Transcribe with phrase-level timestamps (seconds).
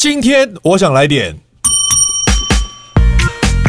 [0.00, 1.36] 今天我想来点。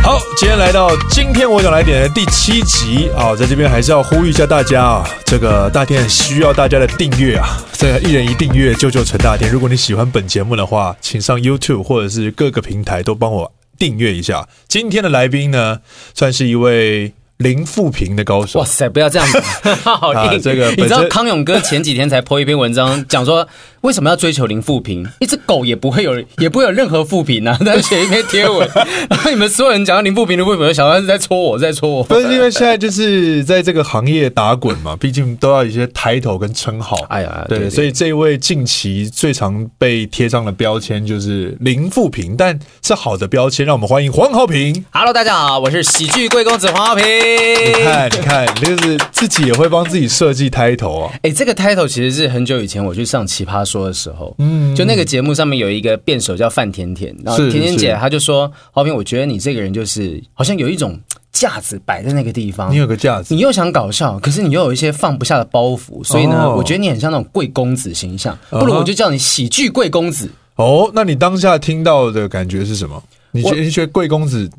[0.02, 9.52] 好，今天来到今天我想来点的第七集啊，在这边还是要呼吁一下大家啊，这个大天需要大家的订阅啊，这个一人一订阅救救陈大天。
[9.52, 14.48] 如果你喜欢本节目的话，请上 YouTube 或者是各个平台都帮我订阅一下。
[14.70, 15.80] 今天的来宾呢，
[16.14, 17.12] 算是一位。
[17.42, 18.88] 零负评的高手，哇塞！
[18.88, 19.42] 不要这样子，
[19.84, 20.20] 好硬。
[20.20, 23.48] 啊、这个你知道康永哥前几天才 po 一篇文章，讲说
[23.82, 25.08] 为什么要追求零负评？
[25.20, 27.58] 一只狗也不会有，也不会有任何负评啊。
[27.66, 28.70] 在写一篇贴文，
[29.10, 32.04] 然后你们所有人讲到零负评的负评，小安是在戳我，在戳我。
[32.04, 36.96] 不是因为现在就是在这个行业打滚嘛， 毕竟都要一些抬头跟称号。
[37.10, 43.66] 哎呀，对，对，对，所以这一位近期最常被贴上的标签就是零负评，但是好的标签。
[43.66, 44.86] 让我们欢迎黄浩平。
[44.92, 47.04] Hello，大家好，我是喜剧贵公子黄浩平。
[47.04, 51.10] 你看，你看，就是自己也会帮自己设计 title 啊。
[51.16, 61.00] 哎、欸，这个 title 其实是很久以前我去上奇葩说的时候，嗯，就那个节目上面有一个辩手叫范甜甜，然后甜甜姐她就说：“豪平，我觉得你这个人就是好像有一种
[61.32, 70.30] 架子摆在那个地方，你有个架子，你又想搞笑，可是你又有一些放不下的包袱，所以呢，哦、我觉得你很像那种贵公子形象，不如我就叫你喜剧贵公子。
[70.56, 73.02] 哦，那你当下听到的感觉是什么？
[73.32, 74.50] 你觉得你觉得贵公子？”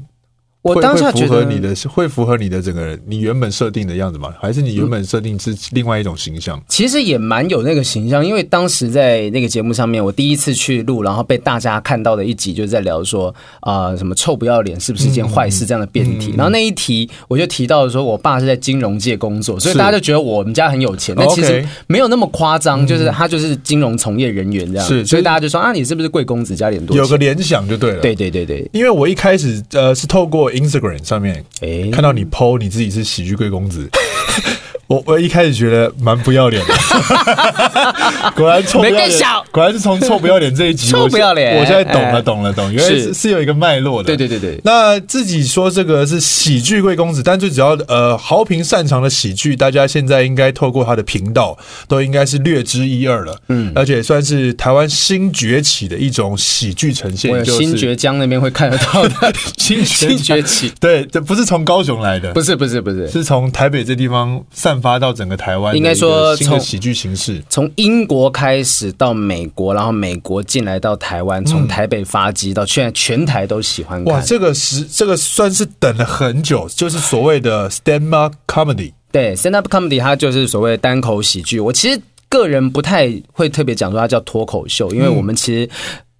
[0.62, 4.32] 我当下觉得会符合你的，会符合你的整个人，你原本设定的样子吗？
[4.40, 6.62] 还是你原本设定是另外一种形象？
[6.68, 16.32] 其实也蛮有那个形象，因为当时在那个节目上面，我第一次去录，然后被大家看到的一集，就是在聊说啊、呃，什么臭不要脸是不是一件坏事这样的辩题。
[16.36, 21.12] 然后那一题我就提到说，我爸是在金融界工作，所以大家就觉得我们家很有钱。
[21.18, 24.86] 但其实没有那么夸张，就是他就是金融从业人员这样。
[24.86, 26.96] 是，所以大家就说啊，你是不是贵公子家里很多？
[26.96, 27.98] 有个联想就对了。
[28.00, 30.51] 对对对对，因为我一开始呃是透过。
[30.52, 33.88] Instagram 上面，哎，看到你 PO 你自己是喜剧贵公子。
[34.92, 36.74] 我我一开始觉得蛮不要脸的，
[38.36, 39.18] 果然臭不要脸，
[39.50, 44.06] 果然是从臭不要脸这一集， 臭不要脸，我现在懂了，懂了，懂，原来是是有一个脉络的。
[44.06, 51.56] 对对对对，那自己说这个是喜剧贵公子，但最主要呃，豪平擅长的喜剧，大家现在应该透过他的频道
[51.88, 53.34] 都应该是略知一二了。
[53.48, 60.70] 嗯，而且算是台湾新崛起的一种喜剧呈现，就是新崛江那边会看得到的 新新崛起。
[60.78, 64.81] 对，这不是从高雄来的，不是不是不是，是从台北这地方散。
[64.82, 74.12] 发到整个台湾，应该说新的喜剧形式，从英国开始到美国，然后美国进来到台湾，从台北发迹到现在，全台都喜欢看。
[74.12, 78.92] 哇，这个是这个算是等了很久，就是所谓的 stand up comedy。
[79.12, 81.60] 对，stand up comedy 它就是所谓的单口喜剧。
[81.60, 85.70] 我其实个人不太会特别讲说它叫脱口秀，因为我们其实。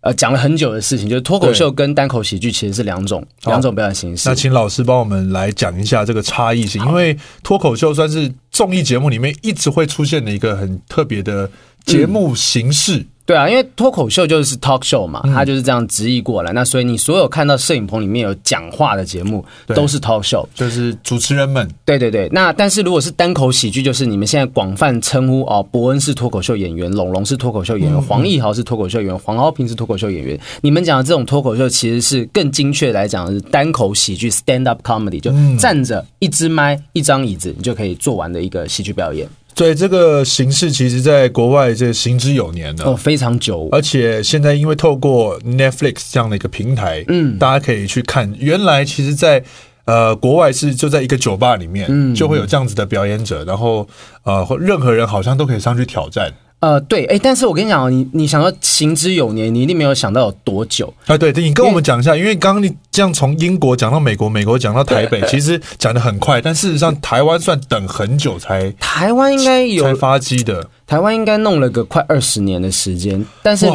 [0.03, 4.29] 呃，讲了很久的事情，就是脱口秀跟单口喜剧其实是两种两种表演形式。
[4.29, 11.51] 那请老师帮我们来讲一下这个差异性，因为脱口秀算是综艺节目里面一直会出现的一个很特别的
[11.85, 12.99] 节目形式。
[12.99, 16.53] 嗯对啊，因为脱口秀就是 talk show 嘛，它就是这样直译过来。
[16.53, 21.69] 嗯、那所以你所有看到摄影棚里面有讲话的节目，都是 talk show，就是主持人们。
[21.85, 22.29] 对对对。
[22.33, 30.39] 那但是如果是单口喜剧，就是你们现在广泛称呼哦，伯恩是脱口秀演员，龙龙是脱口秀演员，嗯、黄义豪是脱口秀演员，黄豪平是脱口秀演员。
[30.61, 39.29] 你们讲的这种脱口秀，其实是更精确来讲的是单口喜剧 stand up comedy，就站着一支麦一张椅子，你就可以做完的一个喜剧表演。
[39.55, 43.69] 所以这个形式其实，在国外这行之有年的，哦，非常久。
[43.71, 48.35] 而且现在因为透过 Netflix 这样的一个平台，嗯，大家可以去看。
[48.39, 49.47] 原来其实在，在
[49.85, 53.87] 呃国外是就在一个酒吧里面，嗯，就会有这样子的表演者，然后
[54.23, 56.33] 呃，任何人好像都可以上去挑战。
[56.63, 61.19] 呃，对，哎，但是我跟你讲，你你想要行之有年，你一定没有想到有多久啊？
[61.19, 73.67] 对，你跟我们讲一下，因为刚刚你这样从英国讲到美国，美国讲到台北， 其实讲的很快，但事实上台湾算等很久才， 台湾应该有才发机的，台湾应该弄了个快二十年的时间，但是。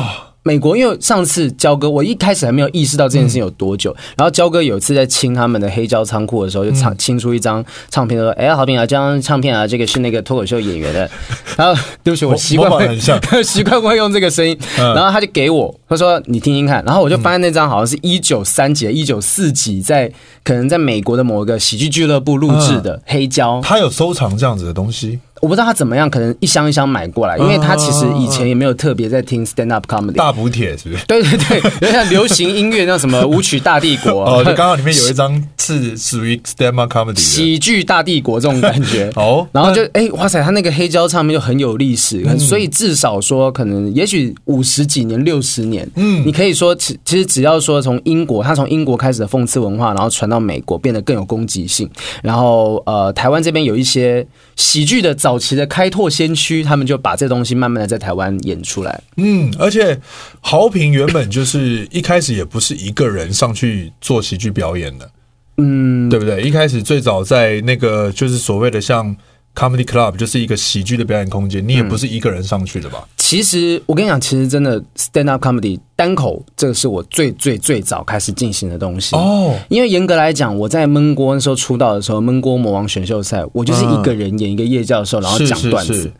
[0.47, 3.91] 美国，因为上次焦哥，我一开始还没有意识到这件事情有多久。
[3.91, 11.09] 嗯、然后焦哥有一次在清他们的黑胶仓库的时候，就唱清出一张唱片，说：“哎、嗯，豪平啊，这张唱片啊，这个是那个脱口秀演员的。
[11.57, 12.97] ”然后对不起，我习惯会
[13.43, 14.57] 习惯会用这个声音。
[14.79, 20.09] 嗯、然后他就给我，他说：“你听听看。”然后我就发现那张好像是一九三几、一九四几，在
[20.45, 23.59] 可能在美国的某一个喜剧俱乐部录制的黑胶。
[23.61, 25.19] 他有收藏这样子的东西。
[25.41, 30.13] 我不知道他怎么样，可能一箱一箱买过来，因为他其实以前也没有特别在听 stand up comedy。
[30.13, 31.05] 大补帖是不是？
[31.07, 34.23] 对对对，有点像流行音乐那什么舞曲大帝国。
[34.25, 39.11] 哦，就刚好里面有一张是属于 stand up comedy 喜剧大帝国这种感觉。
[39.15, 51.89] 哦，然后就哎、欸，哇塞，他那个黑胶唱片就很有历史，嗯、所以至少说可能也许五十几年、六十年，嗯，你可以说其其实只要说从英国，他从英国开始的讽刺文化，然后传到美国，变得更有攻击性。
[52.23, 54.25] 然后呃，台湾这边有一些
[54.55, 59.01] 喜剧的早期的开拓先驱，他们就把这东西慢慢的在台湾演出来。
[59.17, 59.99] 嗯，而且
[60.39, 65.11] 豪平原本就是一开始也不是一个人上去做喜剧表演的，
[65.57, 66.41] 嗯，对不对？
[66.43, 69.13] 一开始最早在那个就是所谓的像
[69.57, 72.99] Comedy Club，就是一个喜剧的表演空间，你也不是一个人上去的吧？
[73.01, 79.55] 嗯、其实我跟你讲，其实真的 Stand Up Comedy 单口，这个是我最最最早开始进行的东西哦。
[79.69, 85.93] 因为严格来讲，我在闷锅那时候出道的时候，闷锅魔王选秀赛，我就是一个人演一个叶教授，然后讲段子。
[85.93, 86.13] 是是是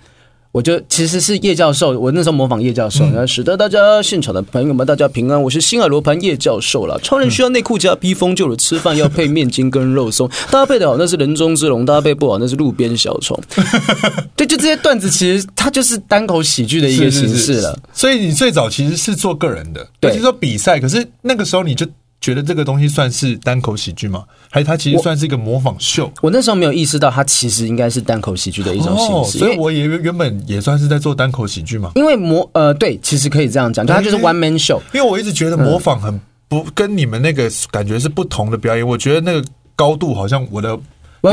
[0.52, 5.42] 我就其实是叶教授，我那时候模仿叶教授，然后使得大家现场的朋友们大家平安。
[5.42, 7.00] 我是新耳罗盘叶教授了。
[7.04, 13.40] 超人需要内裤加披风，就是吃饭要配面筋跟肉松， 搭配的好那是人中之龙，搭配不好那是路边小虫。
[14.36, 17.78] 对，就这些段子，其实它就是单口喜剧的一个形式了。
[17.94, 20.80] 所以你最早其实是做个人的，对，就是说比赛。
[20.80, 21.86] 可是那个时候你就。
[22.19, 24.24] 觉得这个东西算是单口喜剧吗？
[24.50, 26.06] 还是它其实算是一个模仿秀？
[26.06, 29.38] 我，我那时候没有意识到，它其实应该是单口喜剧的一种形式。
[29.38, 31.92] 哦、所以我也原本也算是在做单口喜剧嘛。
[31.96, 34.80] 因为模呃对，其实可以这样讲，就它就是 one man show。
[34.94, 38.88] 因为我一直觉得模仿很不跟你们那个感觉是不同的表演。
[38.88, 39.44] 我觉得那个
[39.75, 40.78] 高度好像我的。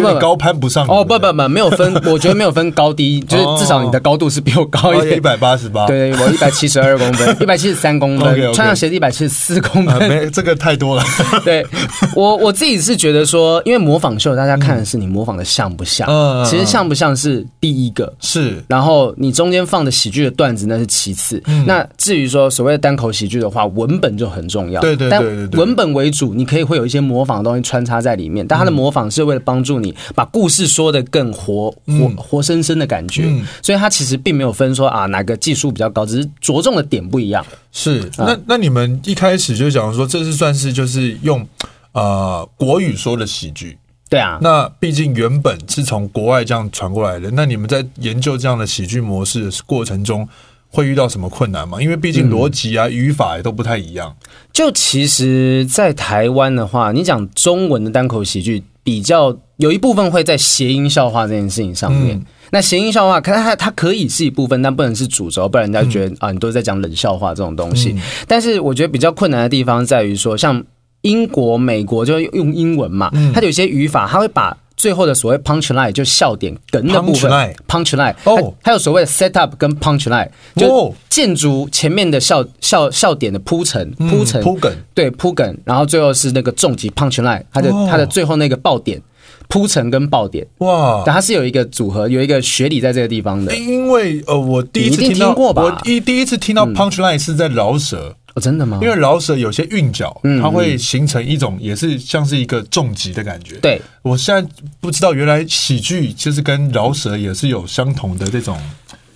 [0.00, 11.02] 不不高攀不上哦，不不不，没有分， 我觉得没有分高低，就是至少你的高度是比我高一点，一百八十八，对，我一百七十二公分， 一百七十三公分，穿上鞋子一百七十四公分，没这个太多了。
[11.44, 11.66] 对
[12.14, 16.08] 我我自己是觉得说，因为模仿秀，大家看的是你模仿的像不像，
[16.44, 29.83] 其实像不像是第一个，是，然后你中间放的喜剧的段子那是其次，那至于说所谓的单口喜剧的话，文本就很重要，对对对对，文本为主，你可以会有一些模仿的东西穿插在里面，但它的模仿是为了帮助你
[30.14, 30.64] 把故事。
[30.74, 37.46] 说的更活活活生生的感觉，嗯、所以他其实并没有分说啊哪个技术比较高，只是着重的点不一样。
[37.70, 41.46] 是，那那你们一开始就讲说，这是算是就是用
[41.92, 43.78] 呃国语说的喜剧，
[44.08, 44.38] 对啊。
[44.40, 50.28] 那毕竟原本是从国外这样传过来的，那你们在研究这样的喜剧模式的过程中，
[50.70, 51.80] 会遇到什么困难吗？
[51.80, 54.16] 因为毕竟逻辑啊、嗯、语法也都不太一样。
[54.52, 58.64] 就其实，在台湾的话，你讲中文的单口喜剧。
[58.84, 67.90] 比较有一部分会在谐音笑话这件事情上面，嗯、那谐音笑话，可它它可以是一部分，但不能是主轴，不然人家觉得、嗯、啊，你都在讲冷笑话这种东西。
[67.96, 70.62] 嗯、但是我觉得比较困难的地方在于说，像
[71.00, 74.56] 英国、美国就用英文嘛，它有些语法，它会把。
[74.76, 77.30] 最后的所谓 punch line 就笑点梗的部分
[77.68, 84.42] ，punch line 哦，还有所谓的 set up 跟 punch line，就建筑前面的笑笑笑点的铺陈铺陈。
[84.42, 89.00] 铺梗，对铺梗，然后最后是那个重击 punch line，它的它的最后那个爆点
[89.48, 93.54] 铺陈跟爆点哇，但它是有一个组合，有一个学理在这个地方的。
[93.56, 98.16] 因为呃，我第一次听到我一第一次听到 punch line 是在饶舌。
[98.34, 98.80] 哦，真的吗？
[98.82, 103.54] 因为饶舌有些韵脚，它会形成一种，也是像是一个重击的感觉。
[103.58, 104.44] 对，我现在
[104.80, 108.58] 不知道，原来喜剧其实跟饶舌也是有相同的这种，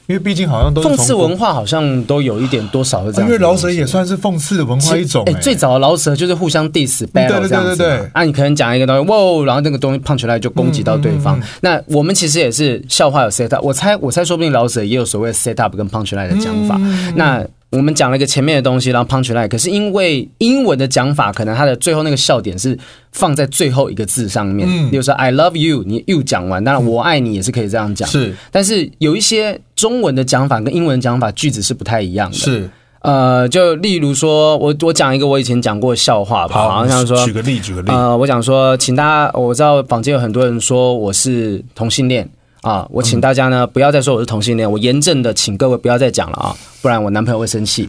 [0.08, 3.28] 因为毕竟好像都讽刺文化，好像都有一点多少的这样。
[3.28, 5.22] 因为饶舌也算是讽刺的文化一种。
[5.26, 8.10] 哎，最早的饶舌就是互相 diss battle 这样子。
[8.14, 11.38] 啊，你可能讲一个东西，哇，然后那个东西 punch 来就攻击到对方。
[11.60, 16.80] 那我们其实也是笑话有 set up，我猜我猜说不定老舍也有所谓 set up 跟 punch 来的讲法。
[17.14, 22.78] 那我们讲了一个前面的东西，然后 punch line，可是因为英文的讲法，可能它的最后那个笑点是
[23.12, 24.66] 放在最后一个字上面。
[24.66, 28.08] 嗯，比如说 I love you，你 you 讲完，当然我爱你也是可以这样讲。
[28.08, 32.36] 是，但是有一些中文的讲法跟英文讲法句子是不太一样的。
[32.38, 32.70] 是，
[33.02, 42.26] 呃，就例如说，我我讲一个我以前讲过的笑话吧，好像说举个例，举个例，呃，我讲说，请大家，我知道坊间有很多人说我是同性恋。
[42.68, 42.86] 啊！
[42.90, 44.70] 我请大家呢，不要再说我是同性恋。
[44.70, 47.88] 我严正的请各位不要再讲了啊，不然我男朋友会生气。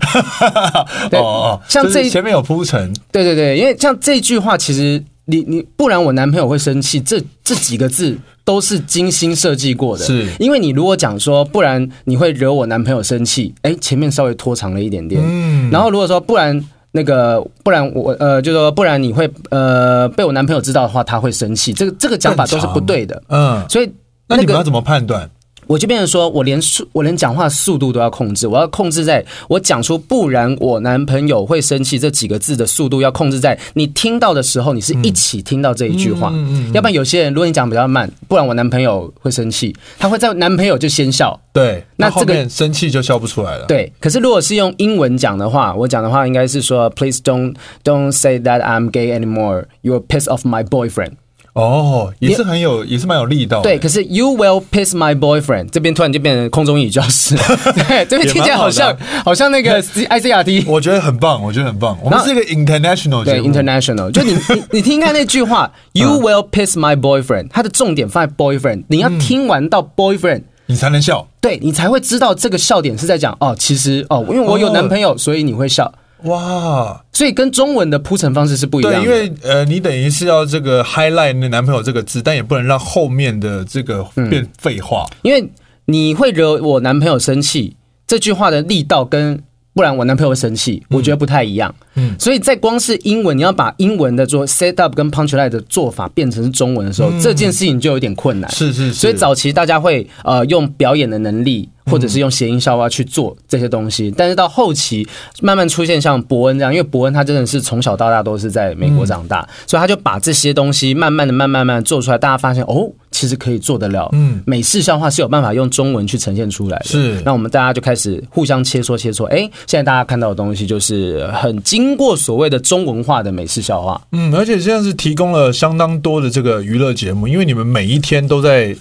[1.12, 10.06] 对，哦，像这前面有铺陈，对对对，因为像这句话，其实你你不然我男朋友会生气，这这几个字都是精心设计过的。
[10.06, 15.22] 是，因为你如果讲说不然你会惹我男朋友生气，哎，前面稍微拖长了一点点。
[15.22, 21.74] 嗯，然后如果说不然那个不然我呃，就说不然你会呃被我男朋友知道的话，他会生气。
[21.74, 23.22] 这个这个讲法都是不对的。
[23.28, 23.92] 嗯，所以。
[24.30, 25.30] 那你们要怎么判断？
[25.66, 36.32] 我就变成说，我连速，我连讲话速度都要控制，我要控制在我讲出“不然我男朋友会生气”这几个字的速度要控制在你听到的时候，你是一起听到这一句话。
[36.34, 41.40] 嗯嗯，要不然有些人，如果你讲比较慢，不然我男朋友会生气，他会在男朋友就先笑。
[41.54, 43.66] 对，那这个生气就笑不出来了。
[43.68, 49.66] 对，可是如果是用英文讲的话，我讲的话应该是说：“Please don't don't say that I'm gay anymore.
[49.84, 51.12] You'll piss off my boyfriend.”
[51.60, 53.62] 哦，也是很有，也是蛮有力道。
[53.62, 57.36] 对，可是 You will piss my boyfriend 这边突然就变成空中英语教室，
[57.88, 61.98] 对，这边听起来好像好像那个 ICRT，我觉得很棒，我觉得很棒。
[62.02, 64.12] 我们是一个 international，对，international。
[64.12, 75.92] 就你 你你听看那句话，You will piss my boyfriend，它的重点放在 boyfriend，你要听完到 boyfriend，你才能笑，对你才会知道这个笑点是在讲哦，其实哦，因为我有男朋友，所以你会笑。
[76.24, 79.00] 哇，所以跟中文的铺陈方式是不一样的。
[79.00, 85.06] 对，因为呃，你等于是要这个 highlight 那男朋友这个字，但也不能让后面的这个变废话。
[85.12, 85.50] 嗯，因为
[85.86, 89.42] 你会惹我男朋友生气，这句话的力道跟。
[89.72, 91.74] 不然我男朋友会生气，我觉得不太一样。
[91.94, 98.52] 嗯，所以在光是英文，你要把英文的做 set up 跟 punchline 的做法变成是中文的时候，这件事情就有点困难。
[98.52, 98.94] 是是是。
[98.94, 105.08] 所以早期大家会呃用表演的能力，或者是用谐音笑话去做这些东西，但是到后期
[105.42, 112.90] 慢慢出现像伯恩这样，因为伯恩他真的是从小到大都是在美国长大，所以他就把这些东西慢慢的、慢慢慢做出来，大家发现哦。
[113.12, 116.86] 其实可以做得了，嗯，美式笑话是有办法用中文去呈现出来的。
[116.86, 119.26] 是，那我们大家就开始互相切磋切磋。
[119.26, 124.00] 哎，现在大家看到的东西就是很经过所谓的中文化的美式笑话。
[124.12, 128.76] 嗯，而且现在是提供了相当多的这个娱乐节目，因为你们每一天都在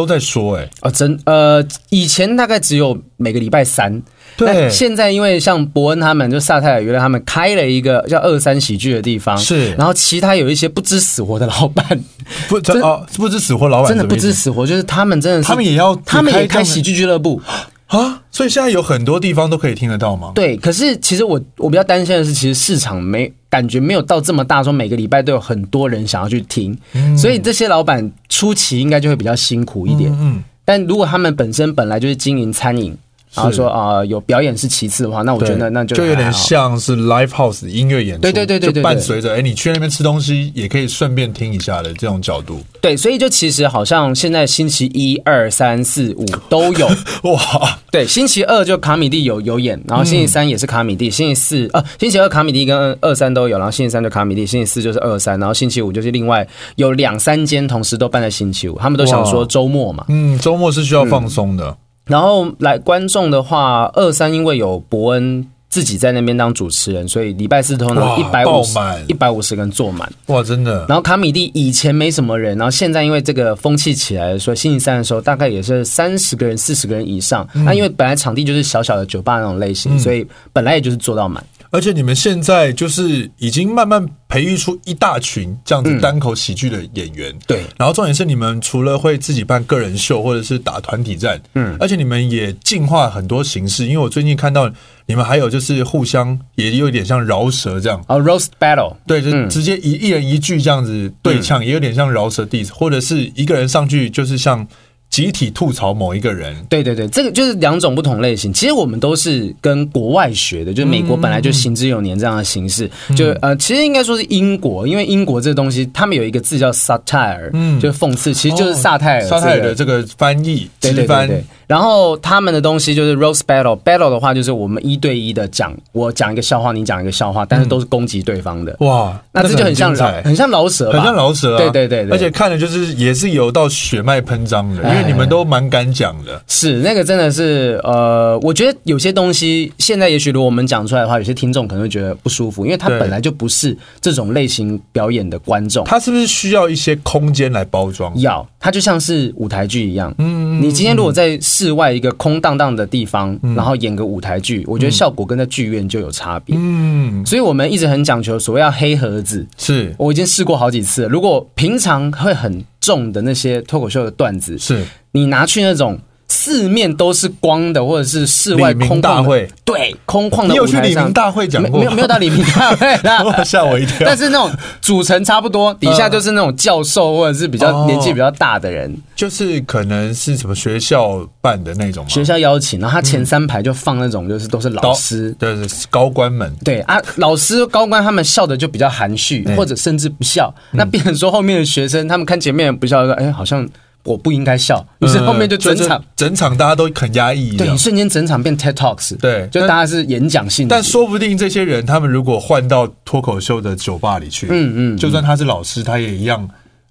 [0.00, 4.02] 都在说，哎，哦，真呃，以前大概只有每个礼拜三。
[4.36, 11.84] 对，现在因为像伯恩他们，就萨泰尔娱乐他们开了一个叫二三喜剧的地方，是，然后其他有一些不知死活的老板，
[12.48, 17.42] 不，真哦，不知死活老板真的不知死活，就是他们真的是，他们也要，他们也开喜剧俱乐部
[17.90, 20.32] 啊，所以现在有很多地方都可以听得到吗？
[20.34, 32.96] 对，可是其实我我比较担心的是，其实市场没感觉没有到这么大，说每个礼拜都有很多人想要去听，嗯，所以这些老板初期应该就会比较辛苦一点，嗯，但如果他们本身本来就是经营餐饮。
[33.34, 42.60] 然后说啊、呃，有表演是其次的话，那我觉得那就就有点像是 live house 音乐演出，对对对对对，伴随着哎，你去那边吃东西也可以顺便听一下的这种角度。
[42.80, 46.88] 对，所以就其实好像现在星期一、二、三、四、五都有。
[47.30, 47.78] 哇。
[47.92, 56.46] 对，星期二就卡米蒂有有演，然后星期三也是卡米蒂，嗯、星期四啊，星期二卡米蒂跟二三都有，然后星期三就卡米蒂，星期四就是二三，然后星期五就是另外
[56.76, 61.66] 有两三间同时都办在星期五，他们都想说周末嘛，嗯，周末是需要放松的。
[61.66, 61.76] 嗯
[62.10, 70.12] 然后来观众的话，二三因为有伯恩自己在那边当主持人，所以礼拜四通常一百五十一百五十个人坐满。
[70.26, 70.84] 哇，真的！
[70.88, 77.48] 然后卡米蒂以前没什么人，然后现在因为这个风气起来了，所以星期三的时候大概也是三十个人、四十个人以上。
[77.54, 81.40] 那、嗯、因为本来场地就是小小的酒吧那种类型，嗯、所以本来也就是坐到满。
[81.70, 87.62] 而且你们现在就是已经慢慢培育出一大群这样子单口喜剧的演员，嗯、对。
[87.78, 93.86] 然后重点是你们除了会自己办个人秀或者是打团体战，嗯，而且你们也进化很多形式。
[93.86, 94.70] 因为我最近看到
[95.06, 104.66] 你们还有就是互相也有点像饶舌这样啊，roast battle，对，就直接一一人一句这样子对呛，也有点像饶舌 diss，或者是一个人上去就是像。
[105.10, 108.52] 集体吐槽某一个人，对对对，这个就是两种不同类型。
[108.52, 112.88] 其实我们都是跟国外学的，就是美国本来就行之有年这样的形式。
[113.08, 121.44] 嗯、就呃，其实应该说是英国，因为英国这个东西，他们有一个字叫 satire，嗯，就是讽刺，其实就是萨泰尔、这个，萨泰尔的这个翻译，对对对对。
[121.66, 128.74] 然后他们的东西就是 roast battle，battle 的话就是我们一对一的讲，我讲一个笑话，你讲一个笑话，但是都是攻击对方的。
[128.80, 131.56] 哇，那这就很像饶，很像老舍，很像老舍。
[131.58, 136.42] 对对对对，而且看的就是也是有到血脉喷张的，你们都蛮敢讲的。
[136.46, 145.84] 是那个真的是呃，我觉得有些东西现在也许如果我们讲出来的话，有些听众可能会觉得不舒服，因为他本来就不是这种类型表演的观众。
[145.84, 148.12] 他是不是需要一些空间来包装？
[148.20, 150.14] 要，它就像是舞台剧一样。
[150.18, 151.38] 嗯，你今天如果在。
[151.42, 156.54] 室外一个空荡荡的地方，然后演个舞台剧，我觉得效果跟在剧院就有差别。
[156.58, 159.46] 嗯，所以我们一直很讲求所谓要黑盒子。
[159.58, 161.08] 是，我已经试过好几次了。
[161.08, 165.98] 如果平常会很重的那些脱口秀的段子，是你拿去那种。
[166.32, 170.48] 四面都是光的，或者是室外空旷会，对，空旷的。
[170.48, 171.80] 你有去李明大会讲过？
[171.80, 174.06] 没有，没有到李明大会， 吓我一跳。
[174.06, 174.48] 但是那种
[174.80, 182.08] 组成差不多，底下就是那种教授或者是比较年纪比较大的人，就是可能是什么学校办的那种。
[182.08, 185.52] 学校邀请，然后他前三排就放那种，就是都是老师，对，
[185.90, 186.54] 高官们。
[186.64, 190.54] 对啊，老师高官他们笑的就比较含蓄，或者甚至不笑。
[190.70, 193.68] 那变成说后面的学生，他们看前面不笑，说：“哎，好像。”
[194.04, 200.80] 我不应该笑，于是后面就整场、嗯、整场大家都很压抑，对，瞬间整场变 TED Talks，对，就大家是演讲性但。
[200.80, 206.48] 但说不定这些人，他们如果换到脱口秀的酒吧里去，嗯嗯，就算他是老师，他也一样。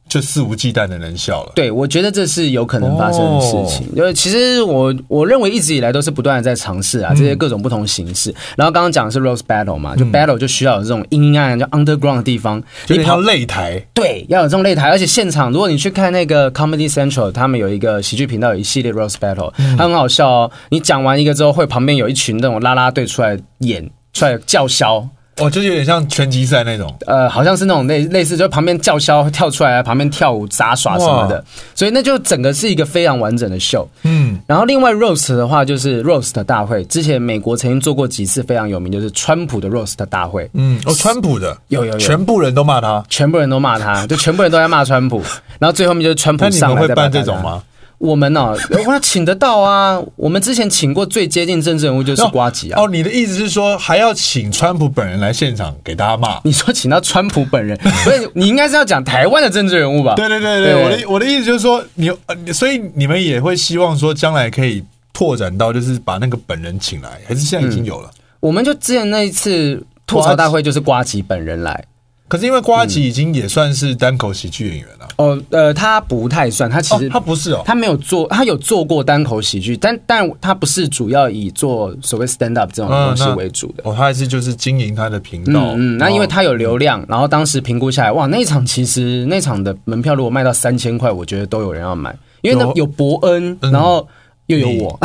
[0.10, 3.88] 就肆无忌惮的能笑了，对，我觉得这是有可能发生的事情。
[3.96, 8.34] 因为其实我我认为一直以来都是不断的在尝试啊，这些各种不同形式。
[8.58, 14.90] 然后刚刚讲的是 Roast Battle 嘛，就 Battle 就需要有这种阴阴暗暗叫 Underground 的地方，就一条擂台，对，要有这种擂台。
[14.90, 20.52] 而且现场，如果你去看那个 Comedy Central，他们有一个喜剧频道，有一系列 Roast Battle，它很好笑哦。
[20.70, 25.08] 你讲完一个之后，会旁边有一群那种拉拉队出来演，出来叫嚣。
[25.40, 31.44] 哦，就是有点像拳击赛那种，呃，好像是那种类类似，就旁边叫嚣跳出来，旁边跳舞杂耍什么的，
[31.74, 33.88] 所以那就整个是一个非常完整的秀。
[34.04, 40.50] 嗯，然后另外 roast 的话，就是 roast 大会，之前美国曾经做过几次非常有名，就是川普的 roast 大会。
[40.54, 41.58] 嗯，哦，川普的？
[41.70, 45.22] 有有有，全部人都骂他，全部人都骂他，就全部人都在骂川普，
[45.60, 46.82] 然后最后面就是川普上来。
[46.82, 47.62] 会办这种吗？
[48.00, 48.56] 我们呢、啊，
[48.88, 50.02] 我要请得到啊！
[50.16, 52.82] 我们之前请过最接近政治人物就是瓜吉啊。
[52.82, 56.40] 哦，你的意思是说还要请川普本人来现场给大家骂？
[56.44, 60.16] 你说请到川普本人， 所以你应该是要讲台湾的政治人物吧？
[60.16, 62.10] 对对对对，对我的我的意思就是说，你
[62.54, 68.10] 所以你们也会希望说将来可以拓展到就是把那个本人请来，还是现在已经有了？
[68.14, 71.84] 嗯、我们就之前那一次吐槽大会就是瓜吉本人来。
[72.30, 75.08] 可是因为瓜吉已经也算是单口喜剧演员了。
[75.18, 83.84] 哦，呃，他不太算，他其实、哦、他不是哦，他没有做，他有做过单口喜剧，但但他不是主要以做所谓 stand up 这种东西为主的。
[83.84, 85.74] 哦，他还是就是经营他的频道。
[85.76, 94.08] 嗯，那因为他有流量，然后当时评估下来，哇，那场其实那场的门票如果卖到三千块，我觉得都有人要买，因为那有伯恩，然后。
[94.50, 95.00] 又有我，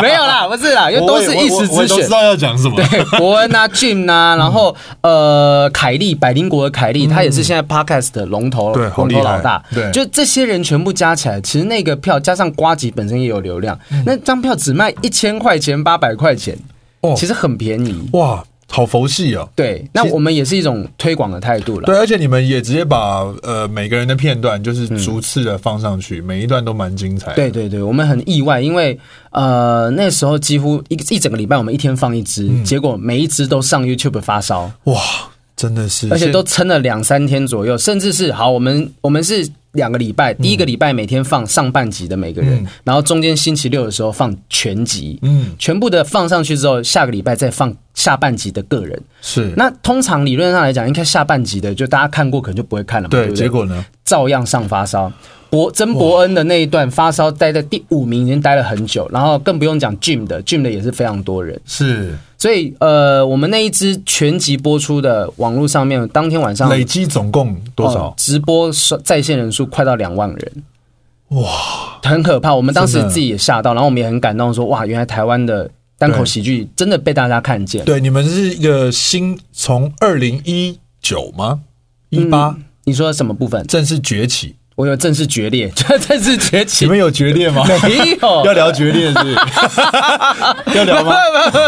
[0.00, 1.76] 没有啦，不是啦，因为都是一时之选。
[1.76, 2.74] 我都知道要讲什么。
[2.74, 9.62] 对，伯恩啊，Jim 啊，然后呃，凯利，百灵国的凯利，他也是现在 Podcast 的龙头，龙头老大。
[9.74, 16.56] 对，就这些人全部加起来，其实那个票加上瓜吉本身也有流量，那张票只卖一千块钱、八百块钱，
[17.02, 18.08] 哦，其实很便宜。
[18.14, 18.42] 哇。
[18.68, 21.86] 好佛系哦，对，那我们也是一种推广的态度了。
[21.86, 27.32] 对，而且你们也直接把呃每个人的片段就是逐次的放上去，嗯、每一段都蛮精彩。
[27.34, 28.98] 对对对，我们很意外，因为
[29.30, 34.70] 呃那时候几乎一一整个礼拜，我们一天放一支，嗯、结果每一支都上 YouTube 发烧。
[34.84, 35.00] 哇，
[35.56, 39.48] 真的是，而且都撑了两三天左右，甚至是好，我们我们是。
[39.76, 49.00] 两个礼拜，第一个礼拜每天放上半集的每个人，嗯、然后中间星期六的时候放全集，嗯，全部的放上去之后，下个礼拜再放下半集的个人。
[49.20, 53.10] 是，那通常理论上来讲，应该下半集的就大家看过，可能就不会看了嘛。
[53.10, 55.12] 对，对对，结果呢，照样上发烧。
[55.50, 61.60] 伯曾伯恩的那一段发烧待在第五名，已经待了很久，然后更不用讲 Jim 的，Jim 的也是非常多人。
[61.64, 62.16] 是。
[62.38, 68.12] 所以，呃，我们那一支全集播出的网络上面，当天晚上累积总共多少？
[68.18, 68.70] 直播
[69.02, 70.52] 在线人数快到两万人，
[71.28, 71.48] 哇，
[72.02, 72.54] 很可怕。
[72.54, 77.82] 我们当时自己也吓到，然后我们也很感动，说哇，原来台湾的单口喜剧真的被大家看见。
[77.86, 81.60] 对，你们是一个新从二零一九吗？
[82.10, 82.54] 一八？
[82.84, 83.66] 你说什么部分？
[83.66, 84.56] 正式崛起。
[84.76, 85.72] 我有正式决裂，
[86.06, 86.84] 正式崛起。
[86.84, 87.64] 你们有决裂吗？
[87.82, 89.14] 没有， 要聊决裂是？
[90.76, 91.14] 要聊吗？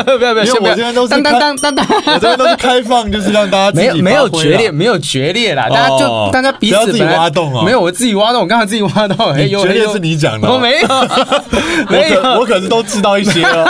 [0.05, 10.89] 不要不要不要，因为我这边都是当当当当当，我这边都是开放，就是让大家没有没有决裂，没有决裂啦，大家就大家彼此自己挖洞啊，没有我自己挖洞，我刚才自己挖洞，哎，决裂是你讲的，我没有，
[11.89, 13.67] 没有，我可是都知道一些哦，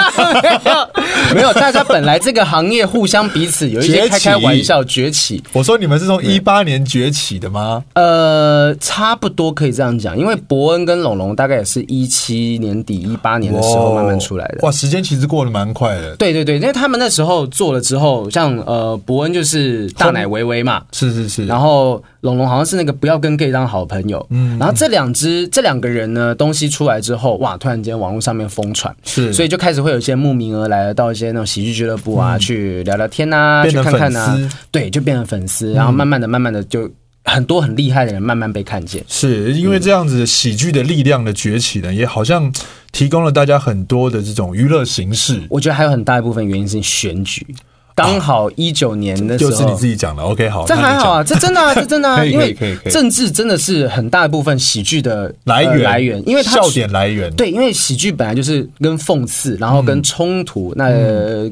[1.32, 5.40] 没有没有，大家本来这个行业互相彼此有一些开开玩笑崛起。
[5.52, 7.84] 我说你们是从一八年崛起的吗？
[7.94, 9.27] 呃，差不。
[9.28, 14.58] 多可以这样讲，因为伯恩跟龙龙大概也是一七年底、一八年的时候慢慢出来的。
[14.62, 16.16] 哇，时间其实过得蛮快的。
[16.16, 34.38] 对对对，因为他们那时候做了之后，像呃伯恩就是大奶微微嘛，是是是，然后龙龙好像是那个不要跟 gay 当好朋友，嗯，然后这两只这两个人呢，东西出来之后，哇，突然间网络上面疯传，是，所以就开始会有一些慕名而来的到一些那种喜剧俱乐部啊，嗯、去聊聊天啊，去看看啊，
[34.70, 36.88] 对，就变成粉丝，然后慢慢的、慢慢的就。
[37.28, 42.52] 很多很厉害的人慢慢被看见，是因为这样子喜剧的力量的崛起呢，也好像
[42.90, 45.42] 提供了大家很多的这种娱乐形式。
[45.48, 47.46] 我觉得还有很大一部分原因是选举。
[47.98, 52.56] 刚好一九年的时候，就是你自己讲的，OK，好，这还好啊，这真的啊，这真的啊， 因为
[52.90, 60.88] 政治真的是很大一部分喜剧的来源来源，因为它笑点来源，对，因为喜剧本来就是跟讽刺，然后跟冲突，那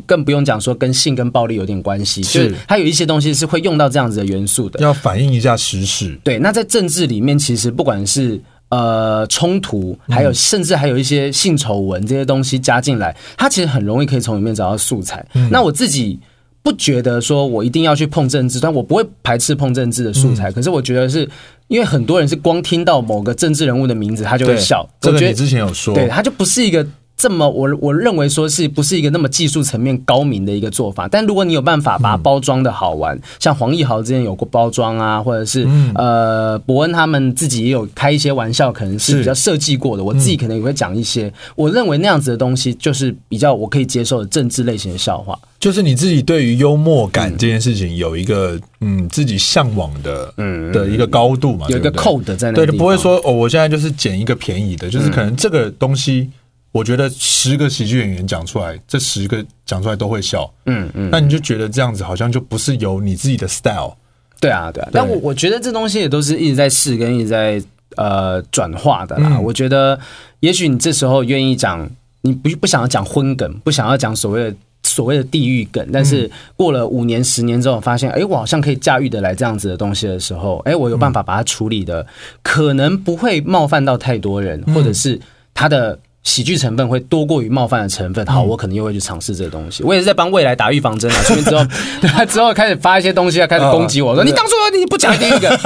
[0.06, 6.16] 更不用讲说跟性跟暴力有点关系，就是它有一些东西是会用到这样子的元素的，要反映一下时事。
[6.22, 15.26] 对，那在政治里面，其实不管是呃冲突，还有甚至还有一些性丑闻这些东西加进来，它其实很容易可以从里面找到素材。
[15.50, 16.18] 那我自己。
[16.66, 20.50] 不觉得说我一定要去碰政治，但我不会排斥碰政治的素材。
[20.50, 21.28] 嗯、可是我觉得是
[21.68, 24.84] 因为很多人是光听到某个政治人物的名字，他就会笑。
[25.00, 26.84] 这个你之前有说，对，他就不是一个。
[27.16, 31.08] 这么我我认为说是不是一个那么技术层面高明的一个做法？
[31.08, 40.04] 但如果你有办法把它包装的好玩，嗯、像黄义豪之前有过包装啊，或者是、嗯、呃伯恩他们自己也有开一些玩笑，可能是比较设计过的。
[40.04, 45.38] 我自己可能也会讲一些，我认为那样子的东西就是比较我可以接受的政治类型的笑话。
[45.58, 56.28] 就是你自己对于幽默感这件事情有一个嗯自己向往的嗯的一个高度嘛，有一个 code 在那，对，不会说哦，我现在就是捡一个便宜的，就是可能这个东西。
[56.76, 63.94] 我觉得十个喜剧演员讲出来，这十个讲出来都会笑，嗯嗯，那你就觉得这样子好像就不是有你自己的 style，
[64.38, 64.90] 对啊对啊。
[64.92, 67.62] 但我我觉得这东西也都是一直在试跟一直在
[67.96, 69.30] 呃转化的啦。
[69.32, 69.98] 嗯、我觉得
[70.40, 71.88] 也许你这时候愿意讲，
[72.20, 82.06] 你不不想要讲荤梗，不想要讲所谓的所谓的地狱梗，但是过了五年十年之后，发现哎，我好像可以驾驭得来这样子的东西的时候，哎，我有办法把它处理的，
[82.42, 85.18] 可能不会冒犯到太多人，或者是
[85.54, 85.98] 他的。
[86.26, 89.84] 喜剧成分会多过于冒犯的成分，好，我可能又会去尝试这个东西。
[89.84, 91.64] 我也是在帮未来打预防针啊，所以之后，
[92.02, 95.58] 他之后开始发一些东西，啊开始攻击我说：“你当初你不讲第一个。”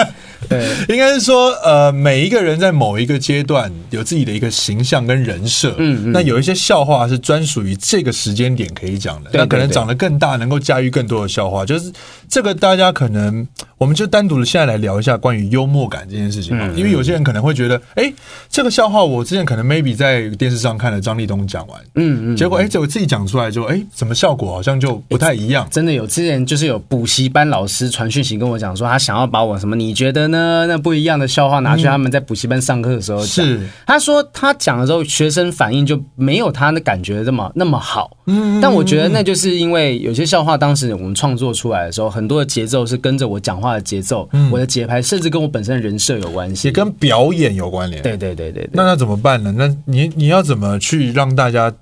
[0.49, 11.93] 对，应该是说，呃，每一个人在某一个阶段有自己的一个形象跟人设，嗯嗯，那有一些笑话是专属于这个时间点可以讲的，那可能长得更大，能够驾驭更多的笑话，就是
[12.29, 13.47] 这个大家可能，
[13.79, 18.13] 我们就单独的现在来聊一下关于幽默感这件事情，因为有些人可能会觉得，哎，
[18.49, 25.69] 这个笑话我之前可能 maybe 在电视上看了张立东讲完，嗯嗯，结果哎，这我自己讲出来就，哎，怎么效果好像就不太一样？
[25.71, 30.51] 真的有之前就是有补习班老师传讯息跟我讲说，他想要把我什么，你觉得呢？
[30.51, 38.17] 呃，那不一样的笑话拿去他们在补习班上课的时候讲，是他说他讲的时候，学生反应就没有他的感觉这么那么好。
[38.27, 48.03] 嗯，但我觉得那就是因为有些笑话当时我们创作出来的时候，很多的节奏是跟着我讲话的节奏，我的节拍，甚至跟我本身的人设有关系，也跟表演有关联。
[48.03, 49.55] 对对对对，那那怎么办呢？
[49.57, 51.73] 那你你要怎么去让大家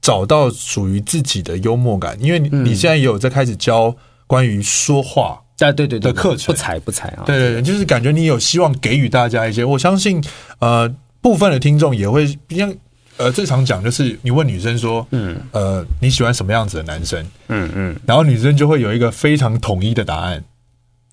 [0.00, 2.16] 找到属于自己的幽默感？
[2.20, 3.94] 因为你你现在也有在开始教
[4.26, 5.41] 关于说话。
[5.58, 6.46] 对对对的课程。
[6.46, 10.22] 不踩不踩啊，对对对，就是感觉你有希望给予大家一些，我相信
[10.58, 12.74] 呃部分的听众也会，像
[13.18, 15.36] 呃最常讲就是你问女生说，嗯。
[15.52, 20.42] 呃你喜欢什么样子的男生，嗯嗯，然后女生就会有一个非常统一的答案，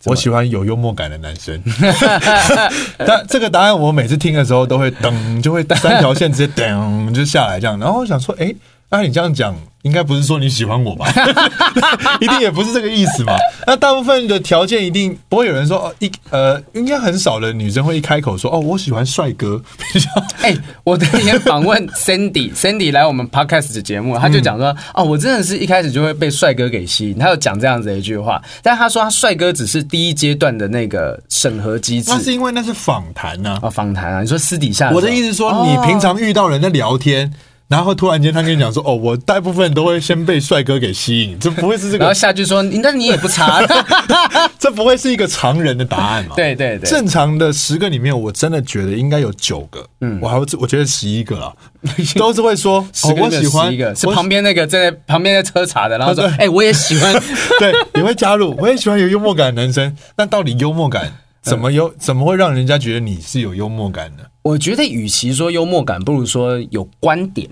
[0.06, 1.62] 我喜欢有幽默感的男生，
[2.98, 8.46] 但这个答案我每次听的时候都会噔就会三条线直接 噔就下来这样，然后我想说哎。
[8.46, 8.56] 诶
[8.92, 11.06] 那你这样讲，应该不是说你喜欢我吧？
[12.20, 13.34] 一定也不是这个意思嘛。
[13.68, 19.62] 那大部分的条件一定不会有人说哦，一呃，应该很少的女生会一开口说哦，我喜欢帅哥。
[20.42, 27.20] 哎、欸，我那天访问 Cindy，Cindy 来我们 Podcast 的节目，他就讲说、嗯、哦，我真的是一开始就会被帅哥给吸引。
[27.20, 32.10] 他有讲这样子的一句话，但他说他帅哥只是第一阶段的那个审核机制。
[32.10, 33.60] 那是因为那是访谈呢？
[33.62, 34.22] 啊，访谈啊？
[34.22, 34.90] 你说私底下？
[34.90, 37.32] 我的意思是说，你平常遇到人在聊天。
[37.70, 43.62] 然后突然间，他跟你讲说：“哦，我大部分都会先被帅哥给吸引，这不会是这个。”然后下句说：“那你也不差。
[44.58, 46.34] ”这不会是一个常人的答案嘛？
[46.36, 51.56] 对对对，正常的十个里面，我真的觉得应该有九个，嗯，我还我觉得十一个了，
[52.18, 57.14] 都是会说：“哦，我喜欢。”一个是旁边那个在旁边在喝茶的，然后说：“哎，我也 喜欢。”
[57.60, 59.96] 对，也会加入，我也喜欢有幽默感的男生。
[60.18, 61.94] 那到底幽默感怎么有？
[62.00, 64.24] 怎么会让人家觉得你是有幽默感的？
[64.42, 67.48] 我觉得，与其说幽默感，不如说有观点。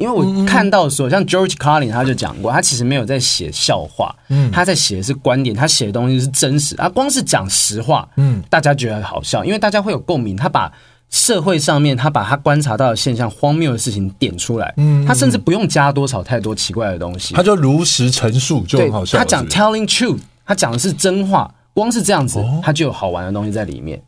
[0.00, 10.34] 因为我看到的时候，像 George Carlin 他就讲过，他其实没有在写笑话，嗯，他在写的是观点，他写的东西是真实，他光是讲实话，嗯，大家觉得好笑，因为大家会有共鸣。
[10.34, 10.72] 他把
[11.10, 19.18] 社会上面他把他观察到的现象、荒谬的事情点出来，嗯，他甚至不用加多少太多奇怪的东西，他就如实陈述就很好笑。
[19.18, 24.00] 他讲 telling truth，他讲的是真话，光是这样子，他就有好玩的东西在里面。